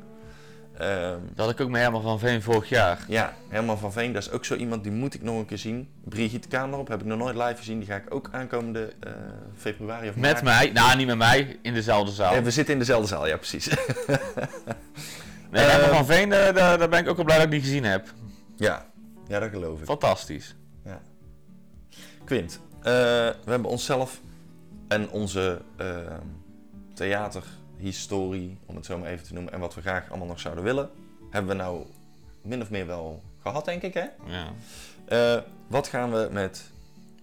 Ehm, 0.78 1.18
Dat 1.34 1.44
had 1.46 1.50
ik 1.54 1.60
ook 1.60 1.68
met 1.70 1.80
Herman 1.80 2.02
van 2.02 2.18
Veen 2.18 2.42
vorig 2.42 2.68
jaar. 2.68 3.04
ja, 3.08 3.34
Herman 3.48 3.78
van 3.78 3.92
Veen, 3.92 4.12
dat 4.12 4.22
is 4.22 4.30
ook 4.30 4.44
zo 4.44 4.54
iemand 4.54 4.82
die 4.82 4.92
moet 4.92 5.14
ik 5.14 5.22
nog 5.22 5.38
een 5.38 5.46
keer 5.46 5.58
zien. 5.58 5.88
Brigitte 6.04 6.48
Kamerop 6.48 6.88
heb 6.88 7.00
ik 7.00 7.06
nog 7.06 7.18
nooit 7.18 7.36
live 7.36 7.56
gezien. 7.56 7.78
Die 7.78 7.88
ga 7.88 7.96
ik 7.96 8.14
ook 8.14 8.28
aankomende 8.32 8.92
eh, 9.00 9.12
februari 9.56 10.08
of 10.08 10.14
Met 10.16 10.22
maart. 10.32 10.44
mij, 10.44 10.70
nou 10.82 10.96
niet 10.96 11.06
met 11.06 11.16
mij, 11.16 11.58
in 11.62 11.74
dezelfde 11.74 12.12
zaal. 12.12 12.34
Ja, 12.34 12.42
we 12.42 12.50
zitten 12.50 12.72
in 12.72 12.78
dezelfde 12.80 13.06
zaal, 13.08 13.26
ja 13.26 13.36
precies. 13.36 13.68
Nee, 15.50 15.64
Eh, 15.64 15.70
Herman 15.70 15.96
van 15.96 16.06
Veen, 16.06 16.28
daar, 16.28 16.54
daar 16.54 16.78
daar 16.78 16.88
ben 16.88 16.98
ik 17.00 17.08
ook 17.08 17.16
wel 17.16 17.24
blij 17.24 17.36
dat 17.36 17.46
ik 17.46 17.52
die 17.52 17.60
gezien 17.60 17.84
heb. 17.84 18.06
ja. 18.56 18.86
ja, 19.28 19.38
dat 19.38 19.50
geloof 19.50 19.78
ik. 19.80 19.84
Fantastisch. 19.86 20.54
Ja. 20.84 21.00
Quint, 22.24 22.60
eh, 22.78 22.92
we 23.44 23.50
hebben 23.50 23.70
onszelf 23.70 24.20
en 24.88 25.10
onze 25.10 25.60
eh, 25.76 25.86
theaterhistorie, 26.94 28.58
om 28.66 28.76
het 28.76 28.86
zo 28.86 28.98
maar 28.98 29.08
even 29.08 29.26
te 29.26 29.34
noemen, 29.34 29.52
en 29.52 29.60
wat 29.60 29.74
we 29.74 29.80
graag 29.80 30.08
allemaal 30.08 30.26
nog 30.26 30.40
zouden 30.40 30.64
willen, 30.64 30.90
hebben 31.30 31.56
we 31.56 31.62
nou 31.62 31.84
min 32.42 32.62
of 32.62 32.70
meer 32.70 32.86
wel 32.86 33.22
gehad, 33.42 33.64
denk 33.64 33.82
ik, 33.82 33.94
hè? 33.94 34.06
Ja. 34.26 34.52
Eh, 35.08 35.42
wat 35.66 35.88
gaan 35.88 36.12
we 36.12 36.28
met 36.30 36.70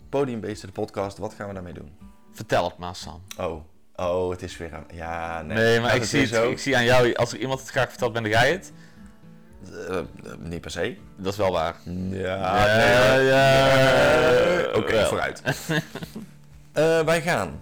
Podiumbeesten, 0.10 0.68
de 0.68 0.74
podcast, 0.74 1.18
wat 1.18 1.34
gaan 1.34 1.48
we 1.48 1.54
daarmee 1.54 1.74
doen? 1.74 1.92
Vertel 2.32 2.64
het 2.64 2.78
maar, 2.78 2.96
Sam. 2.96 3.22
Oh, 3.38 3.64
oh, 3.96 4.30
het 4.30 4.42
is 4.42 4.58
weer 4.58 4.76
aan... 4.76 4.86
Ja, 4.94 5.42
nee. 5.42 5.58
Nee, 5.58 5.80
maar 5.80 5.96
ik 5.96 6.04
zie, 6.04 6.20
weer 6.20 6.30
het, 6.30 6.38
zo? 6.38 6.50
ik 6.50 6.60
zie 6.60 6.78
aan 6.78 6.86
jou, 6.86 7.14
als 7.14 7.34
er 7.34 7.40
iemand 7.40 7.60
het 7.60 7.70
graag 7.70 7.90
vertelt, 7.90 8.14
ben 8.14 8.26
jij 8.26 8.52
het. 8.52 8.72
Eh, 9.72 9.98
eh, 9.98 10.06
niet 10.40 10.62
per 10.62 10.72
se. 10.72 10.98
Dat 11.16 11.32
is 11.32 11.38
wel 11.38 11.52
waar. 11.52 11.76
Ja, 12.10 12.36
Ja, 12.36 13.16
nee, 13.16 13.26
ja, 13.26 14.76
Oké, 14.76 15.06
vooruit. 15.06 15.42
Eh, 16.76 17.02
wij 17.02 17.22
gaan 17.22 17.62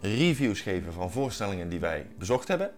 reviews 0.00 0.60
geven 0.60 0.92
van 0.92 1.10
voorstellingen 1.10 1.68
die 1.68 1.80
wij 1.80 2.06
bezocht 2.18 2.48
hebben. 2.48 2.70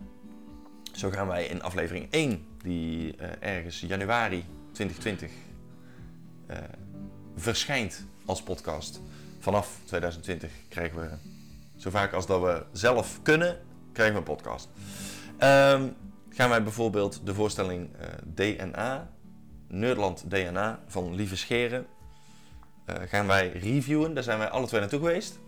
Zo 0.93 1.11
gaan 1.11 1.26
wij 1.26 1.47
in 1.47 1.62
aflevering 1.62 2.07
1, 2.11 2.47
die 2.62 3.16
eh, 3.16 3.57
ergens 3.57 3.81
januari 3.81 4.45
2020 4.73 5.31
eh, 6.47 6.57
verschijnt 7.37 8.07
als 8.25 8.43
podcast. 8.43 9.00
Vanaf 9.38 9.78
2020 9.85 10.50
krijgen 10.69 11.00
we, 11.00 11.09
zo 11.76 11.90
vaak 11.90 12.12
als 12.12 12.26
dat 12.26 12.40
we 12.40 12.64
zelf 12.73 13.23
kunnen, 13.23 13.59
krijgen 13.93 14.14
we 14.14 14.21
een 14.21 14.37
podcast. 14.37 14.69
Ehm, 15.38 15.88
gaan 16.28 16.49
wij 16.49 16.62
bijvoorbeeld 16.62 17.21
de 17.25 17.34
voorstelling 17.34 17.89
DNA, 18.25 19.10
Nerdland 19.69 20.30
DNA 20.30 20.80
van 20.87 21.15
Lieve 21.15 21.37
Scheren, 21.37 21.87
gaan 22.87 23.26
wij 23.26 23.49
reviewen. 23.52 24.15
Daar 24.15 24.23
zijn 24.23 24.39
wij 24.39 24.49
alle 24.49 24.67
twee 24.67 24.80
naartoe 24.80 24.99
geweest. 24.99 25.43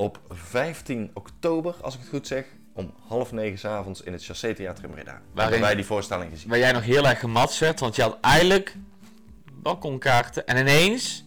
Op 0.00 0.20
15 0.28 1.10
oktober, 1.14 1.74
als 1.80 1.94
ik 1.94 2.00
het 2.00 2.08
goed 2.08 2.26
zeg, 2.26 2.44
om 2.72 2.94
half 3.08 3.32
negen 3.32 3.58
's 3.58 3.64
avonds 3.64 4.02
in 4.02 4.12
het 4.12 4.24
Chassé 4.24 4.54
Theater 4.54 4.84
in 4.84 4.90
Breda. 4.90 5.10
Waarin 5.10 5.22
hebben 5.34 5.60
wij 5.60 5.74
die 5.74 5.84
voorstelling 5.84 6.30
gezien. 6.30 6.48
Waar 6.48 6.58
jij 6.58 6.72
nog 6.72 6.82
heel 6.82 7.08
erg 7.08 7.20
gematst 7.20 7.58
werd, 7.58 7.80
want 7.80 7.96
je 7.96 8.02
had 8.02 8.18
eigenlijk 8.20 8.76
balkonkaarten. 9.52 10.46
En 10.46 10.56
ineens 10.56 11.24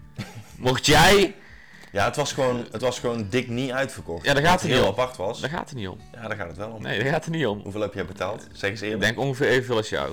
mocht 0.58 0.86
jij... 0.86 1.34
Ja, 1.92 2.04
het 2.04 2.16
was 2.16 2.32
gewoon, 2.32 2.66
het 2.72 2.80
was 2.80 2.98
gewoon 2.98 3.26
dik 3.28 3.48
niet 3.48 3.70
uitverkocht. 3.70 4.24
Ja, 4.24 4.34
daar 4.34 4.42
gaat 4.42 4.60
het 4.60 4.70
heel 4.70 4.78
niet 4.80 4.88
om. 4.88 4.92
apart 4.92 5.16
was. 5.16 5.40
Daar 5.40 5.50
gaat 5.50 5.68
het 5.68 5.78
niet 5.78 5.88
om. 5.88 5.98
Ja, 6.12 6.28
daar 6.28 6.36
gaat 6.36 6.48
het 6.48 6.56
wel 6.56 6.70
om. 6.70 6.82
Nee, 6.82 6.98
daar 7.02 7.12
gaat 7.12 7.24
het 7.24 7.34
niet 7.34 7.46
om. 7.46 7.60
Hoeveel 7.60 7.80
heb 7.80 7.94
jij 7.94 8.04
betaald? 8.06 8.46
Zeg 8.52 8.70
eens 8.70 8.80
Ik 8.80 8.86
eerlijk. 8.86 9.02
denk 9.04 9.18
ongeveer 9.18 9.48
evenveel 9.48 9.76
als 9.76 9.88
jou. 9.88 10.12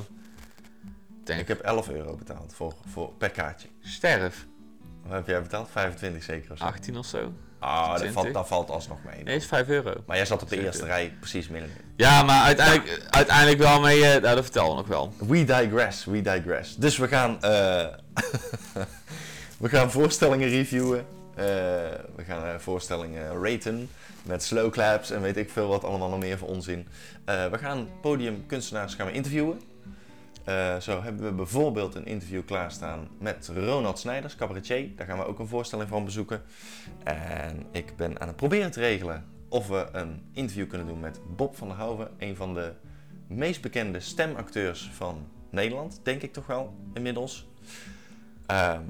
Denk 1.23 1.39
Ik 1.39 1.47
heb 1.47 1.59
11 1.59 1.89
euro 1.89 2.15
betaald 2.15 2.53
voor, 2.53 2.73
voor, 2.87 3.13
per 3.17 3.29
kaartje. 3.29 3.67
Sterf. 3.81 4.47
Wat 5.03 5.11
heb 5.11 5.27
jij 5.27 5.41
betaald? 5.41 5.69
25 5.71 6.23
zeker 6.23 6.51
of 6.51 6.57
zo? 6.57 6.63
18 6.63 6.97
of 6.97 7.05
zo. 7.05 7.33
Ah, 7.59 7.89
dat 7.89 7.97
20. 7.97 8.21
valt, 8.21 8.33
dat 8.33 8.47
valt 8.47 8.69
alsnog 8.69 8.97
mee. 9.03 9.23
Nee, 9.23 9.35
is 9.35 9.45
5 9.45 9.67
euro. 9.67 9.93
Maar 10.05 10.15
jij 10.15 10.25
zat 10.25 10.41
op 10.41 10.49
de 10.49 10.63
eerste 10.63 10.85
rij 10.85 11.13
precies 11.19 11.47
midden. 11.47 11.69
Ja, 11.95 12.23
maar 12.23 12.43
uiteindelijk, 12.43 13.05
uiteindelijk 13.09 13.57
wel 13.57 13.79
mee... 13.79 14.01
nou, 14.01 14.21
dat 14.21 14.43
vertel 14.43 14.69
we 14.69 14.75
nog 14.75 14.87
wel. 14.87 15.13
We 15.17 15.43
digress, 15.43 16.05
we 16.05 16.21
digress. 16.21 16.75
Dus 16.75 16.97
we 16.97 17.07
gaan, 17.07 17.41
eh, 17.41 17.87
we 19.63 19.69
gaan 19.69 19.91
voorstellingen 19.91 20.49
reviewen. 20.49 21.05
Eh, 21.35 21.45
we 22.15 22.23
gaan 22.27 22.61
voorstellingen 22.61 23.43
raten 23.43 23.89
met 24.23 24.43
slow 24.43 24.71
claps 24.71 25.11
en 25.11 25.21
weet 25.21 25.37
ik 25.37 25.49
veel 25.49 25.67
wat 25.67 25.83
allemaal 25.83 26.09
nog 26.09 26.19
meer 26.19 26.37
voor 26.37 26.47
onzin. 26.47 26.87
We 27.25 27.57
gaan 27.57 27.89
podiumkunstenaars 28.01 28.93
gaan 28.93 29.05
we 29.05 29.11
interviewen. 29.11 29.61
Eh, 30.43 30.77
zo 30.77 31.01
hebben 31.01 31.25
we 31.25 31.31
bijvoorbeeld 31.31 31.95
een 31.95 32.05
interview 32.05 32.45
klaarstaan 32.45 33.07
met 33.19 33.51
Ronald 33.55 33.99
Snijders, 33.99 34.35
cabaretier. 34.35 34.95
Daar 34.95 35.07
gaan 35.07 35.17
we 35.17 35.25
ook 35.25 35.39
een 35.39 35.47
voorstelling 35.47 35.89
van 35.89 36.05
bezoeken. 36.05 36.41
En 37.03 37.65
ik 37.71 37.95
ben 37.95 38.21
aan 38.21 38.27
het 38.27 38.35
proberen 38.35 38.71
te 38.71 38.79
regelen 38.79 39.25
of 39.49 39.67
we 39.67 39.87
een 39.91 40.21
interview 40.33 40.67
kunnen 40.67 40.87
doen 40.87 40.99
met 40.99 41.19
Bob 41.35 41.55
van 41.55 41.67
der 41.67 41.77
Houwen, 41.77 42.09
een 42.17 42.35
van 42.35 42.53
de 42.53 42.73
meest 43.27 43.61
bekende 43.61 43.99
stemacteurs 43.99 44.89
van 44.93 45.27
Nederland, 45.49 45.99
denk 46.03 46.21
ik 46.21 46.33
toch 46.33 46.45
wel 46.45 46.73
inmiddels. 46.93 47.47
Ehm, 48.45 48.81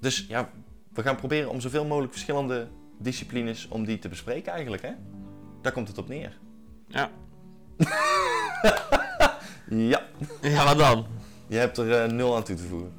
dus 0.00 0.26
ja, 0.28 0.50
we 0.92 1.02
gaan 1.02 1.16
proberen 1.16 1.50
om 1.50 1.60
zoveel 1.60 1.84
mogelijk 1.84 2.12
verschillende 2.12 2.68
disciplines 2.98 3.68
om 3.68 3.84
die 3.84 3.98
te 3.98 4.08
bespreken 4.08 4.52
eigenlijk, 4.52 4.82
hè? 4.82 4.92
Daar 5.62 5.72
komt 5.72 5.88
het 5.88 5.98
op 5.98 6.08
neer. 6.08 6.38
Ja. 6.86 7.10
Ja, 9.70 10.00
Ja, 10.40 10.64
wat 10.64 10.78
dan? 10.78 11.06
je 11.48 11.56
hebt 11.56 11.78
er 11.78 12.02
eh, 12.02 12.10
nul 12.10 12.36
aan 12.36 12.42
toe 12.42 12.56
te 12.56 12.62
voegen. 12.68 12.92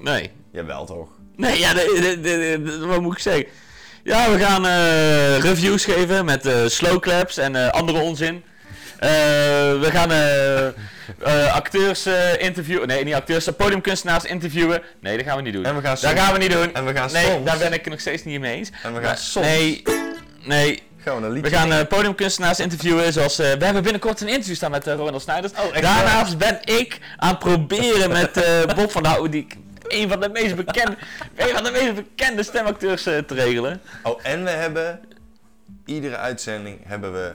Nee. 0.00 0.30
Jawel 0.52 0.84
toch? 0.86 1.08
Nee, 1.36 1.58
ja, 1.58 1.74
de, 1.74 1.98
de, 2.00 2.20
de- 2.20 2.62
de- 2.62 2.86
wat 2.86 3.00
moet 3.00 3.12
ik 3.12 3.18
zeggen? 3.22 3.46
Ja, 4.04 4.30
we 4.30 4.38
gaan 4.38 4.66
eh, 4.66 5.38
reviews 5.38 5.84
geven 5.84 6.24
met 6.24 6.46
eh, 6.46 6.66
slow 6.66 7.00
claps 7.00 7.36
en 7.36 7.72
andere 7.72 7.98
onzin. 8.00 8.42
We 9.00 9.88
gaan 9.92 10.10
acteurs 11.52 12.06
interviewen. 12.38 12.86
Nee, 12.88 13.04
niet 13.04 13.14
acteurs, 13.14 13.48
podiumkunstenaars 13.56 14.24
interviewen. 14.24 14.82
Nee, 15.00 15.16
dat 15.16 15.26
gaan 15.26 15.36
we 15.36 15.42
niet 15.42 15.52
doen. 15.52 15.64
En 15.64 15.74
we 15.74 15.80
gaan 15.80 15.90
dat 15.90 15.98
soms- 15.98 16.20
gaan 16.20 16.32
we 16.32 16.38
niet 16.38 16.50
doen. 16.52 16.74
En 16.74 16.84
we 16.86 16.92
gaan 16.94 17.12
nee, 17.12 17.42
daar 17.42 17.58
ben 17.58 17.72
ik 17.72 17.88
nog 17.88 18.00
steeds 18.00 18.24
niet 18.24 18.40
mee 18.40 18.56
eens. 18.56 18.68
En 18.68 18.74
we 18.94 18.94
gaan 18.94 19.02
Maar- 19.02 19.18
soms... 19.18 19.46
Nee, 19.46 19.82
nee. 20.44 20.82
Gaan 21.02 21.20
we 21.20 21.26
een 21.26 21.32
liedje 21.32 21.50
We 21.50 21.56
gaan 21.56 21.72
eh, 21.72 21.86
podiumkunstenaars 21.86 22.60
interviewen. 22.60 23.12
Zoals, 23.12 23.38
eh, 23.38 23.52
we 23.52 23.64
hebben 23.64 23.82
binnenkort 23.82 24.20
een 24.20 24.28
interview 24.28 24.54
staan 24.56 24.70
met 24.70 24.86
uh, 24.86 24.94
Ronald 24.94 25.22
Snijders. 25.22 25.52
Oh, 25.52 25.80
Daarnaast 25.80 26.38
ben 26.38 26.58
ik 26.64 26.98
aan 27.16 27.28
het 27.28 27.38
proberen 27.38 28.10
met 28.10 28.36
eh, 28.36 28.64
Bob 28.76 28.90
van 28.90 29.02
der 29.02 29.30
die 29.30 29.46
een 29.88 30.08
van 30.08 30.20
de 30.20 30.28
meest 30.28 30.54
bekende, 30.56 30.96
een 31.36 31.48
van 31.54 31.64
de 31.64 31.70
meest 31.70 31.94
bekende 31.94 32.42
stemacteurs 32.42 33.06
eh, 33.06 33.18
te 33.18 33.34
regelen. 33.34 33.80
Oh, 34.02 34.18
en 34.22 34.44
we 34.44 34.50
hebben... 34.50 35.00
Iedere 35.84 36.16
uitzending 36.16 36.78
hebben 36.84 37.12
we... 37.12 37.32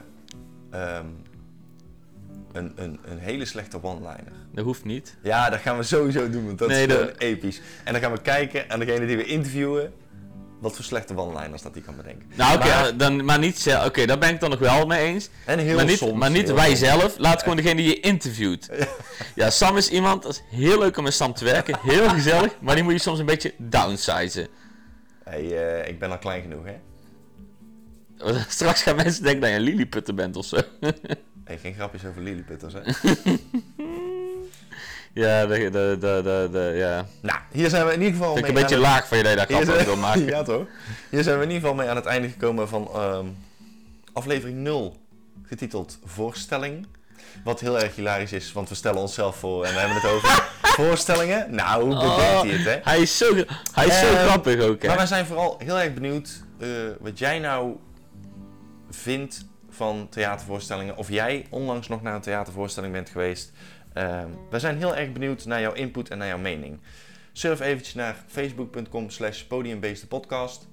ehm, 0.70 1.06
een, 2.52 2.72
een, 2.76 2.98
een 3.04 3.18
hele 3.18 3.44
slechte 3.44 3.82
one-liner. 3.82 4.32
Dat 4.52 4.64
hoeft 4.64 4.84
niet. 4.84 5.16
Ja, 5.22 5.50
dat 5.50 5.60
gaan 5.60 5.76
we 5.76 5.82
sowieso 5.82 6.30
doen, 6.30 6.46
want 6.46 6.58
dat 6.58 6.68
Nee, 6.68 6.86
is 6.86 6.92
gewoon 6.92 7.10
episch. 7.18 7.60
En 7.84 7.92
dan 7.92 8.02
gaan 8.02 8.12
we 8.12 8.20
kijken 8.20 8.64
aan 8.70 8.78
degene 8.78 9.06
die 9.06 9.16
we 9.16 9.24
interviewen... 9.24 9.92
wat 10.60 10.74
voor 10.74 10.84
slechte 10.84 11.16
one-liners 11.16 11.62
dat 11.62 11.74
hij 11.74 11.82
kan 11.82 11.96
bedenken. 11.96 12.26
Nou, 12.34 12.56
oké, 12.56 12.66
Maar- 12.66 12.96
dan 12.96 13.24
maar 13.24 13.38
niet 13.38 13.58
zelf. 13.58 13.86
Oké, 13.86 14.06
daar 14.06 14.18
ben 14.18 14.34
ik 14.34 14.40
dan 14.40 14.50
nog 14.50 14.58
wel 14.58 14.86
mee 14.86 15.04
eens. 15.04 15.28
En 15.44 15.58
heel 15.58 15.76
maar 15.76 15.84
niet, 15.84 15.98
soms... 15.98 16.12
maar 16.18 16.30
niet 16.30 16.52
wij 16.52 16.76
zelf. 16.76 17.18
Laat 17.18 17.40
gewoon 17.42 17.56
degene 17.56 17.74
die 17.74 17.86
je 17.86 18.00
interviewt. 18.00 18.70
Ja, 19.34 19.50
Sam 19.50 19.76
is 19.76 19.90
iemand, 19.90 20.22
dat 20.22 20.32
is 20.32 20.42
heel 20.58 20.78
leuk 20.78 20.96
om 20.96 21.04
met 21.04 21.14
Sam 21.14 21.34
te 21.34 21.44
werken. 21.44 21.78
Heel 21.82 22.08
gezellig. 22.08 22.56
Maar 22.60 22.74
die 22.74 22.84
moet 22.84 22.92
je 22.92 22.98
soms 22.98 23.18
een 23.18 23.26
beetje 23.26 23.54
downsizen. 23.58 24.48
Hey, 25.24 25.80
eh, 25.82 25.88
ik 25.88 25.98
ben 25.98 26.10
al 26.10 26.18
klein 26.18 26.42
genoeg, 26.42 26.64
hè? 26.64 26.74
Straks 28.48 28.82
gaan 28.82 28.96
mensen 28.96 29.22
denken 29.22 29.40
dat 29.40 29.50
je 29.50 29.56
een 29.56 29.62
lilliputter 29.62 30.14
bent 30.14 30.36
of 30.36 30.44
zo. 30.46 30.56
Hey, 31.44 31.58
geen 31.58 31.74
grapjes 31.74 32.04
over 32.04 32.22
lilliputters, 32.22 32.72
hè? 32.74 32.80
Ja, 35.18 35.46
de, 35.46 35.70
de, 35.70 35.96
de, 36.00 36.48
de, 36.52 36.72
ja. 36.76 37.06
Nou, 37.22 37.38
hier 37.52 37.68
zijn 37.68 37.86
we 37.86 37.92
in 37.92 38.00
ieder 38.02 38.16
geval 38.18 38.34
Vind 38.34 38.46
ik 38.48 38.54
een 38.54 38.60
beetje 38.60 38.78
laag 38.78 39.08
van 39.08 39.16
je 39.18 39.22
dat 39.22 39.32
je 39.32 39.38
daar 39.38 39.46
grap 39.46 39.64
zijn- 39.64 39.84
wil 39.86 39.96
maken. 39.96 40.24
ja, 40.36 40.42
toch? 40.42 40.66
Hier 41.10 41.22
zijn 41.22 41.36
we 41.38 41.42
in 41.44 41.50
ieder 41.50 41.62
geval 41.68 41.76
mee 41.82 41.88
aan 41.88 41.96
het 41.96 42.04
einde 42.06 42.28
gekomen 42.28 42.68
van 42.68 42.88
ehm, 42.94 43.26
aflevering 44.12 44.58
0, 44.58 44.96
getiteld 45.42 45.98
Voorstelling. 46.04 46.86
Wat 47.44 47.60
heel 47.60 47.80
erg 47.80 47.94
hilarisch 47.94 48.32
is, 48.32 48.52
want 48.52 48.68
we 48.68 48.74
stellen 48.74 49.00
onszelf 49.00 49.36
voor 49.36 49.64
en 49.64 49.72
we 49.72 49.78
hebben 49.78 49.96
het 50.00 50.10
over 50.10 50.48
voorstellingen. 50.80 51.54
Nou, 51.54 51.82
hoe 51.82 51.94
bedenkt 51.94 52.14
Oh, 52.16 52.40
hij 52.40 52.50
het, 52.50 52.64
hè? 52.64 52.90
Hij 52.90 53.00
is 53.00 53.16
zo, 53.18 53.34
hij 53.72 53.86
is 53.86 53.98
zo 53.98 54.06
Ehm, 54.06 54.26
grappig 54.26 54.60
ook, 54.60 54.82
hè. 54.82 54.88
Maar 54.88 54.96
wij 54.96 55.06
zijn 55.06 55.26
vooral 55.26 55.54
heel 55.64 55.78
erg 55.78 55.94
benieuwd 55.94 56.28
eh, 56.60 56.68
wat 57.00 57.18
jij 57.18 57.38
nou 57.38 57.76
vindt 58.90 59.46
van 59.70 60.06
theatervoorstellingen. 60.10 60.96
Of 60.96 61.08
jij 61.08 61.46
onlangs 61.50 61.88
nog 61.88 62.02
naar 62.02 62.14
een 62.14 62.20
theatervoorstelling 62.20 62.92
bent 62.92 63.08
geweest. 63.10 63.52
Ehm 63.98 64.28
wij 64.50 64.60
zijn 64.60 64.76
heel 64.76 64.96
erg 64.96 65.12
benieuwd 65.12 65.44
naar 65.44 65.60
jouw 65.60 65.72
input 65.72 66.10
en 66.10 66.18
naar 66.18 66.26
jouw 66.26 66.38
mening. 66.38 66.80
Surf 67.32 67.60
eventjes 67.60 67.94
naar 67.94 68.16
facebook.com 68.26 69.10
slash 69.10 69.42
podiumbeestenpodcast. 69.42 70.66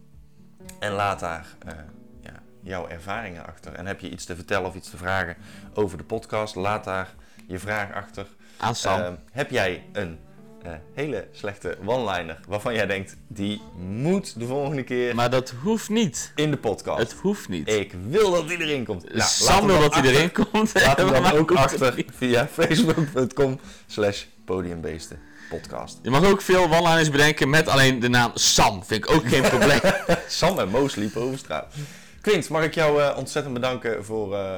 En 0.79 0.91
laat 0.91 1.19
daar 1.19 1.47
eh, 1.65 1.73
ja, 2.19 2.33
jouw 2.61 2.87
ervaringen 2.87 3.45
achter. 3.45 3.73
En 3.73 3.85
heb 3.85 3.99
je 3.99 4.09
iets 4.09 4.25
te 4.25 4.35
vertellen 4.35 4.67
of 4.67 4.75
iets 4.75 4.89
te 4.89 4.97
vragen 4.97 5.35
over 5.73 5.97
de 5.97 6.03
podcast, 6.03 6.55
laat 6.55 6.83
daar 6.83 7.13
je 7.47 7.59
vraag 7.59 7.93
achter. 7.93 8.27
Aan 8.57 8.75
Sam. 8.75 8.99
Ehm, 8.99 9.15
heb 9.31 9.49
jij 9.49 9.83
een 9.91 10.19
eh, 10.65 10.71
hele 10.93 11.27
slechte 11.31 11.77
one-liner 11.85 12.39
waarvan 12.47 12.73
jij 12.73 12.85
denkt, 12.85 13.15
die 13.27 13.61
moet 13.77 14.39
de 14.39 14.45
volgende 14.45 14.83
keer 14.83 15.15
maar 15.15 15.29
dat 15.29 15.53
hoeft 15.63 15.89
niet. 15.89 16.31
in 16.35 16.51
de 16.51 16.57
podcast? 16.57 16.99
Het 16.99 17.13
hoeft 17.21 17.49
niet. 17.49 17.69
Ik 17.71 17.93
wil 18.07 18.31
dat 18.31 18.47
die 18.47 18.57
erin 18.57 18.85
komt. 18.85 19.03
Nou, 19.13 19.21
Sam 19.29 19.65
wil 19.67 19.79
dat 19.79 19.91
achter- 19.91 20.11
erin 20.15 20.31
komt. 20.31 20.73
Laat 20.73 20.97
hem 20.97 21.11
dan 21.11 21.31
ook 21.39 21.51
achter 21.51 22.05
via 22.17 22.47
facebook.com 22.47 23.59
slash 23.87 24.23
podiumbeesten 24.45 25.19
podcast. 25.49 25.99
Je 26.01 26.09
mag 26.09 26.25
ook 26.25 26.41
veel 26.41 26.63
one-liners 26.63 27.09
bedenken 27.09 27.49
met 27.49 27.67
alleen 27.67 27.99
de 27.99 28.07
naam 28.09 28.31
Sam. 28.33 28.83
Vind 28.83 29.05
ik 29.05 29.11
ook 29.11 29.27
geen 29.27 29.41
probleem. 29.57 29.79
Sam 30.27 30.59
en 30.59 30.69
Moos 30.69 30.95
liepen 30.95 31.21
over 31.21 31.37
straat. 31.37 31.73
Quint, 32.21 32.49
mag 32.49 32.63
ik 32.63 32.73
jou 32.75 33.01
eh, 33.01 33.17
ontzettend 33.17 33.53
bedanken 33.53 34.05
voor 34.05 34.35
eh, 34.35 34.55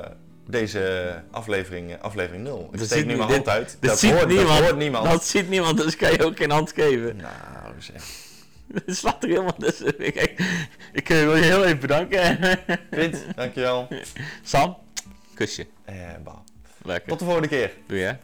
deze 0.48 1.14
aflevering, 1.32 1.94
eh, 1.94 2.02
aflevering 2.02 2.44
0. 2.44 2.70
Ik 2.72 2.78
Dat 2.78 2.86
steek 2.86 3.00
ziet 3.00 3.08
nu 3.08 3.16
mijn 3.16 3.30
hand 3.30 3.50
uit. 3.50 3.78
Dat, 3.80 3.90
dat, 3.90 4.00
ziet 4.00 4.12
hoort, 4.12 4.28
niemand. 4.28 4.48
dat 4.48 4.60
hoort 4.60 4.78
niemand. 4.78 5.10
Dat 5.10 5.26
ziet 5.26 5.50
niemand, 5.50 5.78
dus 5.78 5.96
kan 5.96 6.12
je 6.12 6.26
ook 6.26 6.38
geen 6.38 6.52
hand 6.52 6.72
geven. 6.72 7.16
Nou, 7.16 7.74
zeg. 7.80 8.04
Het 8.86 8.98
slaat 8.98 9.24
er 9.24 9.30
helemaal 9.30 9.56
tussen. 9.58 10.06
Ik, 10.06 10.34
ik 10.94 11.08
wil 11.08 11.36
je 11.36 11.44
heel 11.44 11.64
even 11.64 11.80
bedanken. 11.80 12.40
Quint, 12.92 13.26
dankjewel. 13.36 13.88
Sam, 14.44 14.78
kusje. 15.34 15.68
En 15.86 16.22
bah. 16.24 16.38
Lekker. 16.84 17.10
Tot 17.10 17.20
de 17.20 17.26
volgende 17.26 17.50
keer. 17.50 17.72
Doe 17.88 17.98
je. 17.98 18.16